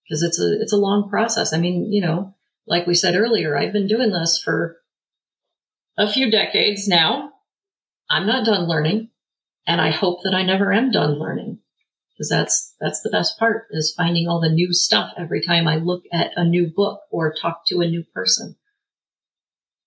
because 0.05 0.23
it's 0.23 0.41
a 0.41 0.61
it's 0.61 0.73
a 0.73 0.79
long 0.79 1.09
process. 1.09 1.53
I 1.53 1.59
mean, 1.59 1.93
you 1.93 2.01
know, 2.01 2.35
like 2.67 2.87
we 2.87 2.95
said 2.95 3.15
earlier, 3.17 3.57
I've 3.57 3.73
been 3.73 3.87
doing 3.87 4.11
this 4.11 4.41
for 4.43 4.79
a 5.97 6.11
few 6.11 6.31
decades 6.31 6.89
now. 6.89 7.33
I'm 8.09 8.27
not 8.27 8.47
done 8.47 8.69
learning, 8.69 9.11
and 9.67 9.81
I 9.81 9.91
hope 9.91 10.21
that 10.25 10.35
I 10.35 10.43
never 10.43 10.73
am 10.73 10.91
done 10.91 11.19
learning 11.19 11.56
because 12.17 12.29
that's 12.29 12.75
that's 12.81 13.03
the 13.03 13.11
best 13.11 13.39
part 13.39 13.67
is 13.71 13.95
finding 13.97 14.27
all 14.27 14.41
the 14.41 14.49
new 14.49 14.73
stuff 14.73 15.13
every 15.19 15.45
time 15.45 15.69
I 15.69 15.77
look 15.77 16.05
at 16.13 16.31
a 16.37 16.45
new 16.45 16.67
book 16.67 17.01
or 17.11 17.35
talk 17.35 17.67
to 17.67 17.81
a 17.81 17.89
new 17.89 18.05
person. 18.15 18.57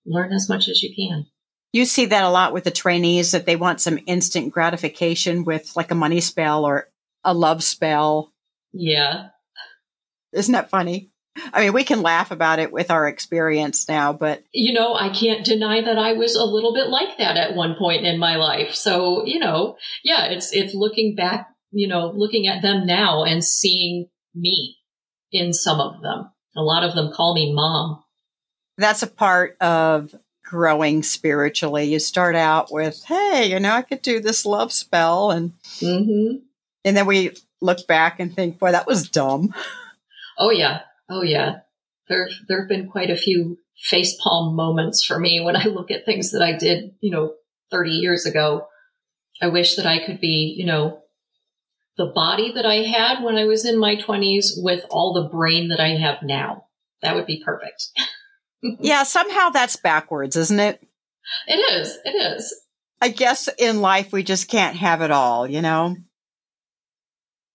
Learn 0.06 0.32
as 0.32 0.48
much 0.48 0.70
as 0.70 0.84
you 0.84 0.94
can. 0.96 1.28
You 1.72 1.86
see 1.86 2.06
that 2.08 2.24
a 2.24 2.30
lot 2.30 2.54
with 2.54 2.64
the 2.64 2.72
trainees 2.72 3.32
that 3.32 3.46
they 3.46 3.56
want 3.56 3.82
some 3.82 4.00
instant 4.08 4.52
gratification 4.52 5.44
with 5.44 5.76
like 5.76 5.92
a 5.92 5.96
money 5.96 6.22
spell 6.22 6.66
or 6.66 6.90
a 7.24 7.34
love 7.34 7.64
spell. 7.64 8.32
Yeah. 8.74 9.30
Isn't 10.32 10.54
that 10.54 10.70
funny? 10.70 11.12
I 11.54 11.62
mean, 11.62 11.74
we 11.74 11.84
can 11.84 12.02
laugh 12.02 12.32
about 12.32 12.60
it 12.60 12.72
with 12.72 12.92
our 12.92 13.08
experience 13.08 13.88
now, 13.88 14.14
but 14.14 14.44
you 14.52 14.74
know, 14.74 14.94
I 14.94 15.10
can't 15.10 15.46
deny 15.46 15.82
that 15.82 15.98
I 15.98 16.14
was 16.14 16.36
a 16.36 16.44
little 16.44 16.74
bit 16.74 16.88
like 16.88 17.18
that 17.18 17.38
at 17.38 17.56
one 17.56 17.76
point 17.76 18.06
in 18.06 18.20
my 18.20 18.36
life. 18.36 18.74
So, 18.74 19.26
you 19.26 19.40
know, 19.40 19.78
yeah, 20.04 20.26
it's 20.26 20.54
it's 20.54 20.74
looking 20.74 21.16
back, 21.16 21.49
you 21.72 21.88
know, 21.88 22.12
looking 22.16 22.48
at 22.48 22.62
them 22.62 22.86
now 22.86 23.24
and 23.24 23.44
seeing 23.44 24.08
me 24.36 24.78
in 25.32 25.54
some 25.54 25.80
of 25.80 26.02
them. 26.02 26.30
A 26.56 26.62
lot 26.62 26.84
of 26.84 26.96
them 26.96 27.12
call 27.14 27.34
me 27.34 27.54
mom. 27.54 28.04
That's 28.78 29.04
a 29.04 29.08
part 29.08 29.58
of 29.62 30.16
growing 30.44 31.04
spiritually. 31.04 31.86
You 31.86 32.00
start 32.00 32.36
out 32.36 32.72
with, 32.72 33.04
"Hey, 33.04 33.52
you 33.52 33.60
know, 33.60 33.72
I 33.72 33.82
could 33.82 34.02
do 34.02 34.20
this 34.20 34.46
love 34.46 34.72
spell," 34.72 35.32
and 35.32 35.54
mm-hmm. 35.80 36.38
and 36.86 36.98
then 36.98 37.06
we 37.06 37.32
look 37.62 37.86
back 37.88 38.20
and 38.20 38.34
think, 38.34 38.58
"Boy, 38.58 38.72
that 38.72 38.88
was 38.88 39.10
dumb." 39.10 39.54
Oh 40.40 40.52
yeah. 40.52 40.82
Oh 41.10 41.22
yeah. 41.22 41.58
There, 42.08 42.30
there 42.48 42.62
have 42.62 42.70
been 42.70 42.88
quite 42.88 43.12
a 43.12 43.18
few 43.18 43.60
facepalm 43.92 44.56
moments 44.56 45.04
for 45.04 45.20
me 45.20 45.42
when 45.42 45.56
I 45.56 45.66
look 45.66 45.92
at 45.92 46.06
things 46.06 46.32
that 46.32 46.42
I 46.42 46.58
did, 46.58 46.96
you 47.02 47.12
know, 47.12 47.34
30 47.72 47.92
years 47.92 48.26
ago. 48.26 48.68
I 49.42 49.48
wish 49.48 49.76
that 49.76 49.86
I 49.86 50.04
could 50.04 50.20
be, 50.20 50.56
you 50.58 50.66
know, 50.66 51.02
the 52.00 52.12
body 52.16 52.54
that 52.54 52.66
I 52.66 52.76
had 52.76 53.22
when 53.22 53.36
I 53.36 53.44
was 53.44 53.66
in 53.66 53.78
my 53.78 53.98
20s 53.98 54.54
with 54.56 54.86
all 54.90 55.14
the 55.14 55.30
brain 55.30 55.68
that 55.68 55.82
I 55.82 55.90
have 55.90 56.24
now. 56.24 56.64
That 57.02 57.14
would 57.16 57.26
be 57.26 57.44
perfect. 57.46 57.90
yeah, 58.62 59.04
somehow 59.04 59.50
that's 59.50 59.76
backwards, 59.76 60.38
isn't 60.38 60.60
it? 60.60 60.82
It 61.46 61.58
is. 61.58 61.98
It 62.06 62.16
is. 62.16 62.56
I 63.02 63.10
guess 63.10 63.50
in 63.58 63.82
life 63.82 64.14
we 64.14 64.24
just 64.24 64.48
can't 64.48 64.78
have 64.78 65.02
it 65.02 65.12
all, 65.12 65.46
you 65.46 65.62
know? 65.62 65.98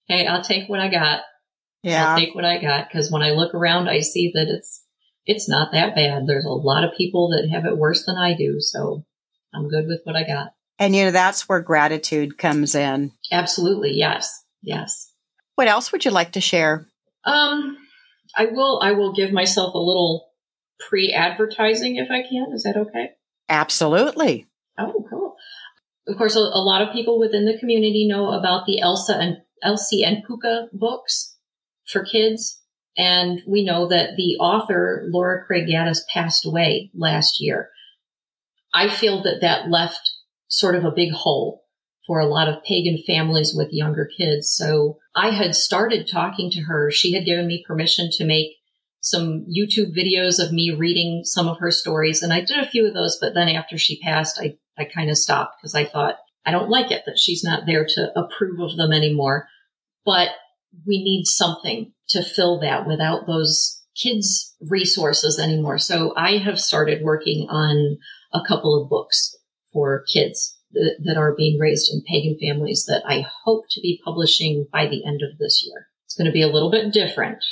Hey, 0.08 0.26
I'll 0.26 0.44
take 0.44 0.68
what 0.68 0.80
I 0.80 0.90
got. 0.90 1.22
Yeah. 1.82 2.10
I'll 2.10 2.18
take 2.18 2.34
what 2.34 2.44
I 2.44 2.60
got 2.60 2.88
because 2.88 3.10
when 3.10 3.22
I 3.22 3.30
look 3.30 3.54
around, 3.54 3.88
I 3.88 4.00
see 4.00 4.30
that 4.34 4.46
it's, 4.48 4.84
it's 5.24 5.48
not 5.48 5.72
that 5.72 5.94
bad. 5.94 6.26
There's 6.26 6.44
a 6.44 6.50
lot 6.50 6.84
of 6.84 6.96
people 6.98 7.30
that 7.30 7.48
have 7.50 7.64
it 7.64 7.78
worse 7.78 8.04
than 8.04 8.16
I 8.16 8.36
do. 8.36 8.56
So 8.60 9.06
I'm 9.54 9.70
good 9.70 9.86
with 9.86 10.00
what 10.04 10.16
I 10.16 10.26
got. 10.26 10.48
And 10.78 10.94
you 10.94 11.04
know, 11.04 11.10
that's 11.10 11.48
where 11.48 11.60
gratitude 11.60 12.38
comes 12.38 12.74
in. 12.74 13.12
Absolutely. 13.30 13.92
Yes. 13.92 14.42
Yes. 14.62 15.12
What 15.54 15.68
else 15.68 15.92
would 15.92 16.04
you 16.04 16.10
like 16.10 16.32
to 16.32 16.40
share? 16.40 16.88
Um, 17.24 17.78
I 18.36 18.46
will, 18.46 18.80
I 18.82 18.92
will 18.92 19.14
give 19.14 19.32
myself 19.32 19.74
a 19.74 19.78
little 19.78 20.28
pre 20.88 21.12
advertising 21.12 21.96
if 21.96 22.10
I 22.10 22.22
can. 22.22 22.52
Is 22.52 22.64
that 22.64 22.76
okay? 22.76 23.10
Absolutely. 23.48 24.46
Oh, 24.78 25.06
cool. 25.08 25.36
Of 26.08 26.18
course, 26.18 26.36
a, 26.36 26.40
a 26.40 26.62
lot 26.62 26.82
of 26.82 26.92
people 26.92 27.18
within 27.18 27.46
the 27.46 27.58
community 27.58 28.06
know 28.08 28.32
about 28.32 28.66
the 28.66 28.80
Elsa 28.80 29.16
and 29.16 29.38
Elsie 29.62 30.02
and 30.02 30.24
Pooka 30.26 30.66
books 30.72 31.36
for 31.86 32.04
kids. 32.04 32.60
And 32.96 33.42
we 33.46 33.64
know 33.64 33.88
that 33.88 34.10
the 34.16 34.36
author, 34.40 35.04
Lora 35.08 35.44
Craig 35.44 35.66
Gaddis, 35.66 36.00
passed 36.12 36.46
away 36.46 36.90
last 36.94 37.40
year. 37.40 37.70
I 38.72 38.88
feel 38.88 39.22
that 39.22 39.40
that 39.40 39.68
left 39.70 40.13
sort 40.48 40.74
of 40.74 40.84
a 40.84 40.92
big 40.94 41.12
hole 41.12 41.62
for 42.06 42.20
a 42.20 42.26
lot 42.26 42.48
of 42.48 42.62
pagan 42.64 42.98
families 43.06 43.54
with 43.56 43.72
younger 43.72 44.08
kids. 44.18 44.50
So 44.54 44.98
I 45.14 45.30
had 45.30 45.54
started 45.54 46.08
talking 46.10 46.50
to 46.50 46.62
her. 46.62 46.90
She 46.90 47.14
had 47.14 47.24
given 47.24 47.46
me 47.46 47.64
permission 47.66 48.10
to 48.12 48.24
make 48.24 48.56
some 49.00 49.46
YouTube 49.46 49.96
videos 49.96 50.42
of 50.42 50.52
me 50.52 50.70
reading 50.70 51.22
some 51.24 51.48
of 51.48 51.58
her 51.58 51.70
stories. 51.70 52.22
And 52.22 52.32
I 52.32 52.40
did 52.40 52.58
a 52.58 52.66
few 52.66 52.86
of 52.86 52.94
those, 52.94 53.18
but 53.20 53.34
then 53.34 53.48
after 53.48 53.78
she 53.78 54.00
passed, 54.00 54.40
I, 54.40 54.56
I 54.78 54.84
kind 54.84 55.10
of 55.10 55.18
stopped 55.18 55.56
because 55.60 55.74
I 55.74 55.84
thought, 55.84 56.16
I 56.46 56.50
don't 56.50 56.70
like 56.70 56.90
it 56.90 57.02
that 57.06 57.18
she's 57.18 57.44
not 57.44 57.64
there 57.66 57.86
to 57.86 58.18
approve 58.18 58.60
of 58.60 58.76
them 58.76 58.92
anymore. 58.92 59.46
But 60.04 60.30
we 60.86 61.02
need 61.02 61.24
something 61.24 61.92
to 62.08 62.22
fill 62.22 62.60
that 62.60 62.86
without 62.86 63.26
those 63.26 63.82
kids 63.96 64.54
resources 64.60 65.38
anymore. 65.38 65.78
So 65.78 66.12
I 66.16 66.38
have 66.38 66.60
started 66.60 67.02
working 67.02 67.46
on 67.48 67.98
a 68.32 68.40
couple 68.46 68.80
of 68.80 68.90
books 68.90 69.34
for 69.84 70.02
kids 70.10 70.58
that, 70.72 70.96
that 71.04 71.18
are 71.18 71.34
being 71.36 71.58
raised 71.60 71.92
in 71.92 72.02
pagan 72.08 72.38
families 72.40 72.86
that 72.88 73.02
I 73.06 73.26
hope 73.44 73.66
to 73.72 73.82
be 73.82 74.00
publishing 74.02 74.66
by 74.72 74.86
the 74.86 75.04
end 75.04 75.20
of 75.20 75.36
this 75.38 75.62
year. 75.62 75.88
It's 76.06 76.14
going 76.14 76.24
to 76.24 76.32
be 76.32 76.40
a 76.40 76.48
little 76.48 76.70
bit 76.70 76.90
different, 76.90 77.44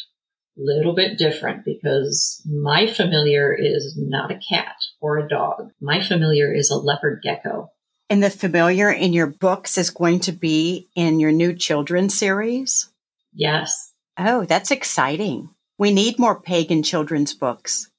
little 0.56 0.94
bit 0.94 1.18
different 1.18 1.66
because 1.66 2.40
my 2.46 2.86
familiar 2.86 3.54
is 3.54 3.98
not 3.98 4.30
a 4.30 4.40
cat 4.48 4.76
or 5.02 5.18
a 5.18 5.28
dog. 5.28 5.72
My 5.78 6.02
familiar 6.02 6.50
is 6.50 6.70
a 6.70 6.76
leopard 6.76 7.20
gecko. 7.22 7.70
And 8.08 8.22
the 8.22 8.30
familiar 8.30 8.90
in 8.90 9.12
your 9.12 9.26
books 9.26 9.76
is 9.76 9.90
going 9.90 10.20
to 10.20 10.32
be 10.32 10.88
in 10.96 11.20
your 11.20 11.32
new 11.32 11.54
children's 11.54 12.18
series? 12.18 12.88
Yes. 13.34 13.92
Oh, 14.16 14.46
that's 14.46 14.70
exciting. 14.70 15.50
We 15.76 15.92
need 15.92 16.18
more 16.18 16.40
pagan 16.40 16.82
children's 16.82 17.34
books. 17.34 17.90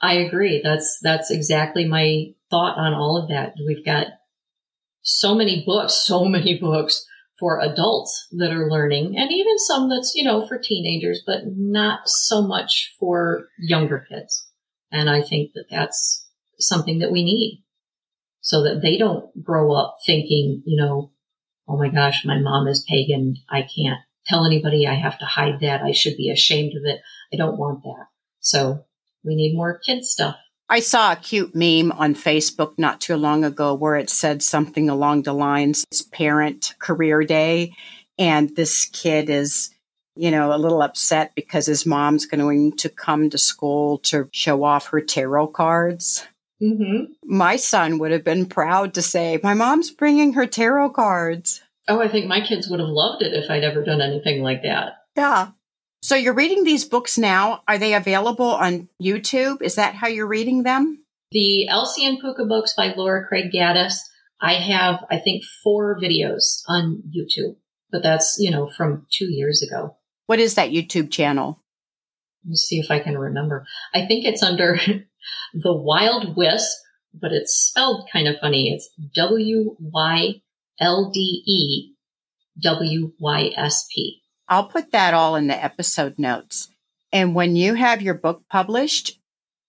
I 0.00 0.14
agree. 0.14 0.60
That's 0.62 0.98
that's 1.02 1.30
exactly 1.30 1.86
my 1.86 2.34
thought 2.54 2.78
on 2.78 2.94
all 2.94 3.20
of 3.20 3.28
that. 3.30 3.54
We've 3.66 3.84
got 3.84 4.06
so 5.02 5.34
many 5.34 5.64
books, 5.66 5.94
so 5.94 6.24
many 6.24 6.56
books 6.60 7.04
for 7.40 7.58
adults 7.60 8.28
that 8.30 8.52
are 8.52 8.70
learning 8.70 9.16
and 9.18 9.32
even 9.32 9.58
some 9.58 9.90
that's, 9.90 10.14
you 10.14 10.22
know, 10.22 10.46
for 10.46 10.56
teenagers, 10.56 11.20
but 11.26 11.40
not 11.56 12.08
so 12.08 12.42
much 12.46 12.94
for 13.00 13.48
younger 13.58 14.06
kids. 14.08 14.48
And 14.92 15.10
I 15.10 15.20
think 15.20 15.50
that 15.54 15.64
that's 15.68 16.28
something 16.60 17.00
that 17.00 17.10
we 17.10 17.24
need 17.24 17.64
so 18.40 18.62
that 18.62 18.82
they 18.82 18.98
don't 18.98 19.42
grow 19.42 19.72
up 19.72 19.96
thinking, 20.06 20.62
you 20.64 20.80
know, 20.80 21.10
oh 21.66 21.76
my 21.76 21.88
gosh, 21.88 22.24
my 22.24 22.38
mom 22.38 22.68
is 22.68 22.86
pagan. 22.88 23.34
I 23.50 23.62
can't 23.62 23.98
tell 24.26 24.46
anybody. 24.46 24.86
I 24.86 24.94
have 24.94 25.18
to 25.18 25.24
hide 25.24 25.58
that. 25.62 25.82
I 25.82 25.90
should 25.90 26.16
be 26.16 26.30
ashamed 26.30 26.74
of 26.76 26.84
it. 26.84 27.00
I 27.32 27.36
don't 27.36 27.58
want 27.58 27.82
that. 27.82 28.06
So 28.38 28.84
we 29.24 29.34
need 29.34 29.56
more 29.56 29.80
kid 29.84 30.04
stuff. 30.04 30.36
I 30.74 30.80
saw 30.80 31.12
a 31.12 31.16
cute 31.16 31.54
meme 31.54 31.92
on 31.92 32.16
Facebook 32.16 32.72
not 32.78 33.00
too 33.00 33.14
long 33.14 33.44
ago 33.44 33.74
where 33.74 33.94
it 33.94 34.10
said 34.10 34.42
something 34.42 34.90
along 34.90 35.22
the 35.22 35.32
lines, 35.32 35.84
it's 35.88 36.02
parent 36.02 36.74
career 36.80 37.22
day. 37.22 37.74
And 38.18 38.56
this 38.56 38.86
kid 38.86 39.30
is, 39.30 39.70
you 40.16 40.32
know, 40.32 40.52
a 40.52 40.58
little 40.58 40.82
upset 40.82 41.32
because 41.36 41.66
his 41.66 41.86
mom's 41.86 42.26
going 42.26 42.72
to 42.72 42.88
come 42.88 43.30
to 43.30 43.38
school 43.38 43.98
to 43.98 44.28
show 44.32 44.64
off 44.64 44.88
her 44.88 45.00
tarot 45.00 45.46
cards. 45.46 46.26
Mm-hmm. 46.60 47.12
My 47.22 47.54
son 47.54 47.98
would 47.98 48.10
have 48.10 48.24
been 48.24 48.46
proud 48.46 48.94
to 48.94 49.02
say, 49.02 49.38
My 49.44 49.54
mom's 49.54 49.92
bringing 49.92 50.32
her 50.32 50.44
tarot 50.44 50.90
cards. 50.90 51.62
Oh, 51.86 52.00
I 52.00 52.08
think 52.08 52.26
my 52.26 52.40
kids 52.40 52.66
would 52.66 52.80
have 52.80 52.88
loved 52.88 53.22
it 53.22 53.32
if 53.32 53.48
I'd 53.48 53.62
ever 53.62 53.84
done 53.84 54.00
anything 54.00 54.42
like 54.42 54.64
that. 54.64 54.94
Yeah. 55.16 55.50
So 56.04 56.16
you're 56.16 56.34
reading 56.34 56.64
these 56.64 56.84
books 56.84 57.16
now. 57.16 57.62
Are 57.66 57.78
they 57.78 57.94
available 57.94 58.50
on 58.50 58.90
YouTube? 59.02 59.62
Is 59.62 59.76
that 59.76 59.94
how 59.94 60.06
you're 60.06 60.26
reading 60.26 60.62
them? 60.62 61.02
The 61.30 61.66
Elsie 61.66 62.04
and 62.04 62.22
Pooka 62.22 62.46
books 62.46 62.74
by 62.76 62.92
Lora 62.94 63.26
Craig 63.26 63.50
Gaddis. 63.50 63.94
I 64.38 64.52
have, 64.52 65.02
I 65.10 65.18
think, 65.18 65.44
four 65.62 65.98
videos 65.98 66.60
on 66.68 67.02
YouTube, 67.08 67.56
but 67.90 68.02
that's, 68.02 68.36
you 68.38 68.50
know, 68.50 68.68
from 68.76 69.06
two 69.10 69.32
years 69.32 69.62
ago. 69.62 69.96
What 70.26 70.40
is 70.40 70.56
that 70.56 70.72
YouTube 70.72 71.10
channel? 71.10 71.58
Let 72.44 72.50
me 72.50 72.56
see 72.56 72.80
if 72.80 72.90
I 72.90 73.00
can 73.00 73.16
remember. 73.16 73.64
I 73.94 74.04
think 74.04 74.26
it's 74.26 74.42
under 74.42 74.74
The 75.54 75.72
Wylde 75.72 76.36
Wysp, 76.36 76.68
but 77.18 77.32
it's 77.32 77.54
spelled 77.54 78.10
kind 78.12 78.28
of 78.28 78.36
funny. 78.42 78.74
It's 78.74 78.90
W 79.14 79.74
Y 79.80 80.42
L 80.78 81.10
D 81.10 81.42
E 81.46 81.94
W 82.60 83.12
Y 83.18 83.50
S 83.56 83.86
P. 83.90 84.20
I'll 84.48 84.66
put 84.66 84.92
that 84.92 85.14
all 85.14 85.36
in 85.36 85.46
the 85.46 85.64
episode 85.64 86.18
notes. 86.18 86.68
And 87.12 87.34
when 87.34 87.56
you 87.56 87.74
have 87.74 88.02
your 88.02 88.14
book 88.14 88.42
published, 88.50 89.18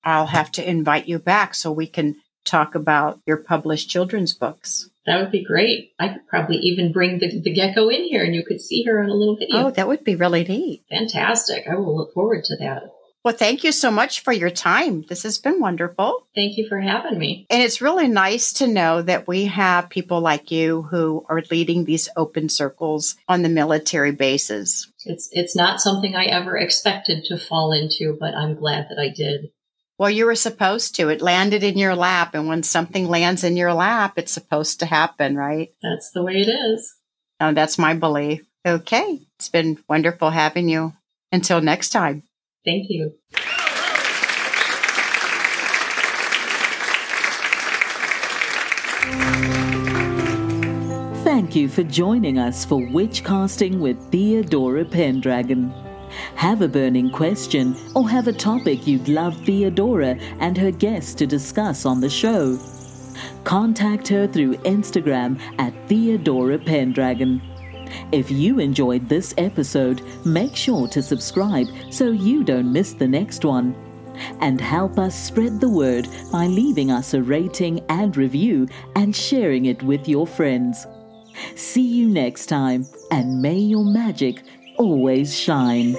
I'll 0.04 0.28
have 0.28 0.52
to 0.54 0.70
invite 0.70 1.08
you 1.08 1.20
back 1.20 1.56
so 1.56 1.72
we 1.72 1.88
can 1.88 2.16
talk 2.44 2.76
about 2.76 3.20
your 3.26 3.38
published 3.38 3.90
children's 3.90 4.34
books. 4.34 4.90
That 5.06 5.22
would 5.22 5.32
be 5.32 5.44
great. 5.44 5.92
I 6.00 6.10
could 6.10 6.28
probably 6.28 6.58
even 6.58 6.92
bring 6.92 7.20
the, 7.20 7.40
the 7.40 7.54
gecko 7.54 7.90
in 7.90 8.04
here 8.06 8.24
and 8.24 8.34
you 8.34 8.44
could 8.44 8.62
see 8.62 8.84
her 8.84 9.02
on 9.02 9.10
a 9.10 9.14
little 9.14 9.36
video. 9.36 9.68
Oh, 9.68 9.72
that 9.72 9.88
would 9.88 10.04
be 10.04 10.16
really 10.16 10.44
neat. 10.44 10.84
Fantastic. 10.90 11.66
I 11.70 11.76
will 11.76 11.96
look 11.96 12.14
forward 12.14 12.44
to 12.46 12.56
that. 12.58 12.84
Well, 13.26 13.34
thank 13.34 13.64
you 13.64 13.72
so 13.72 13.90
much 13.90 14.20
for 14.20 14.32
your 14.32 14.52
time. 14.52 15.02
This 15.10 15.24
has 15.24 15.40
been 15.40 15.60
wonderful. 15.60 16.28
Thank 16.36 16.60
you 16.60 16.70
for 16.70 16.80
having 16.80 17.18
me. 17.18 17.48
And 17.50 17.64
it's 17.64 17.82
really 17.82 18.08
nice 18.08 18.54
to 18.54 18.68
know 18.68 19.02
that 19.02 19.28
we 19.28 19.46
have 19.46 19.90
people 19.90 20.22
like 20.22 20.52
you 20.52 20.84
who 20.84 21.26
are 21.28 21.42
leading 21.50 21.86
these 21.86 22.08
open 22.16 22.50
circles 22.50 23.16
on 23.28 23.42
the 23.42 23.50
military 23.50 24.12
bases. 24.12 24.94
It's 25.06 25.28
it's 25.32 25.56
not 25.56 25.82
something 25.82 26.16
I 26.16 26.26
ever 26.26 26.56
expected 26.56 27.26
to 27.26 27.40
fall 27.40 27.72
into, 27.72 28.16
but 28.20 28.36
I'm 28.36 28.54
glad 28.54 28.90
that 28.90 29.00
I 29.00 29.10
did. 29.10 29.50
Well, 29.98 30.12
you 30.12 30.28
were 30.28 30.36
supposed 30.36 30.94
to. 30.98 31.10
It 31.10 31.20
landed 31.20 31.64
in 31.64 31.80
your 31.80 31.96
lap, 31.96 32.36
and 32.36 32.48
when 32.48 32.62
something 32.62 33.08
lands 33.08 33.44
in 33.44 33.58
your 33.58 33.74
lap, 33.74 34.20
it's 34.20 34.34
supposed 34.34 34.82
to 34.82 34.86
happen, 34.86 35.36
right? 35.36 35.74
That's 35.82 36.12
the 36.12 36.22
way 36.22 36.42
it 36.42 36.50
is. 36.50 36.94
Oh, 37.40 37.54
that's 37.54 37.80
my 37.80 37.96
belief. 37.96 38.46
Okay. 38.68 39.22
It's 39.40 39.50
been 39.50 39.80
wonderful 39.90 40.30
having 40.30 40.70
you. 40.70 40.94
Until 41.32 41.60
next 41.60 41.90
time. 41.90 42.22
Thank 42.66 42.88
you. 42.90 43.14
Thank 51.24 51.56
you 51.56 51.70
for 51.70 51.84
joining 51.84 52.40
us 52.40 52.66
for 52.66 52.80
Witchcasting 52.80 53.80
with 53.80 53.98
Theodora 54.12 54.84
Pendragon. 54.84 55.72
Have 56.36 56.62
a 56.62 56.68
burning 56.68 57.12
question 57.12 57.76
or 57.94 58.10
have 58.10 58.28
a 58.28 58.34
topic 58.34 58.88
you'd 58.88 59.08
love 59.08 59.38
Theodora 59.46 60.18
and 60.40 60.58
her 60.58 60.72
guests 60.72 61.14
to 61.16 61.28
discuss 61.28 61.86
on 61.86 62.02
the 62.02 62.10
show? 62.10 62.58
Contact 63.44 64.08
her 64.08 64.28
through 64.28 64.56
Instagram 64.58 65.40
at 65.60 65.74
Theodora 65.88 66.58
Pendragon. 66.58 67.42
If 68.12 68.32
you 68.32 68.60
enjoyed 68.60 69.08
this 69.08 69.34
episode, 69.38 70.02
make 70.26 70.56
sure 70.56 70.88
to 70.90 71.02
subscribe 71.02 71.68
so 71.90 72.12
you 72.12 72.44
don't 72.44 72.72
miss 72.72 72.94
the 72.94 73.08
next 73.08 73.46
one. 73.46 73.76
And 74.40 74.62
help 74.62 74.98
us 74.98 75.16
spread 75.16 75.60
the 75.60 75.70
word 75.70 76.08
by 76.32 76.48
leaving 76.48 76.92
us 76.92 77.14
a 77.14 77.22
rating 77.22 77.82
and 77.90 78.16
review 78.16 78.68
and 78.96 79.16
sharing 79.16 79.66
it 79.66 79.84
with 79.84 80.08
your 80.08 80.26
friends. 80.26 80.88
See 81.56 81.82
you 81.82 82.08
next 82.08 82.46
time, 82.46 82.86
and 83.12 83.42
may 83.42 83.58
your 83.58 83.84
magic 83.84 84.42
always 84.78 85.38
shine. 85.38 85.96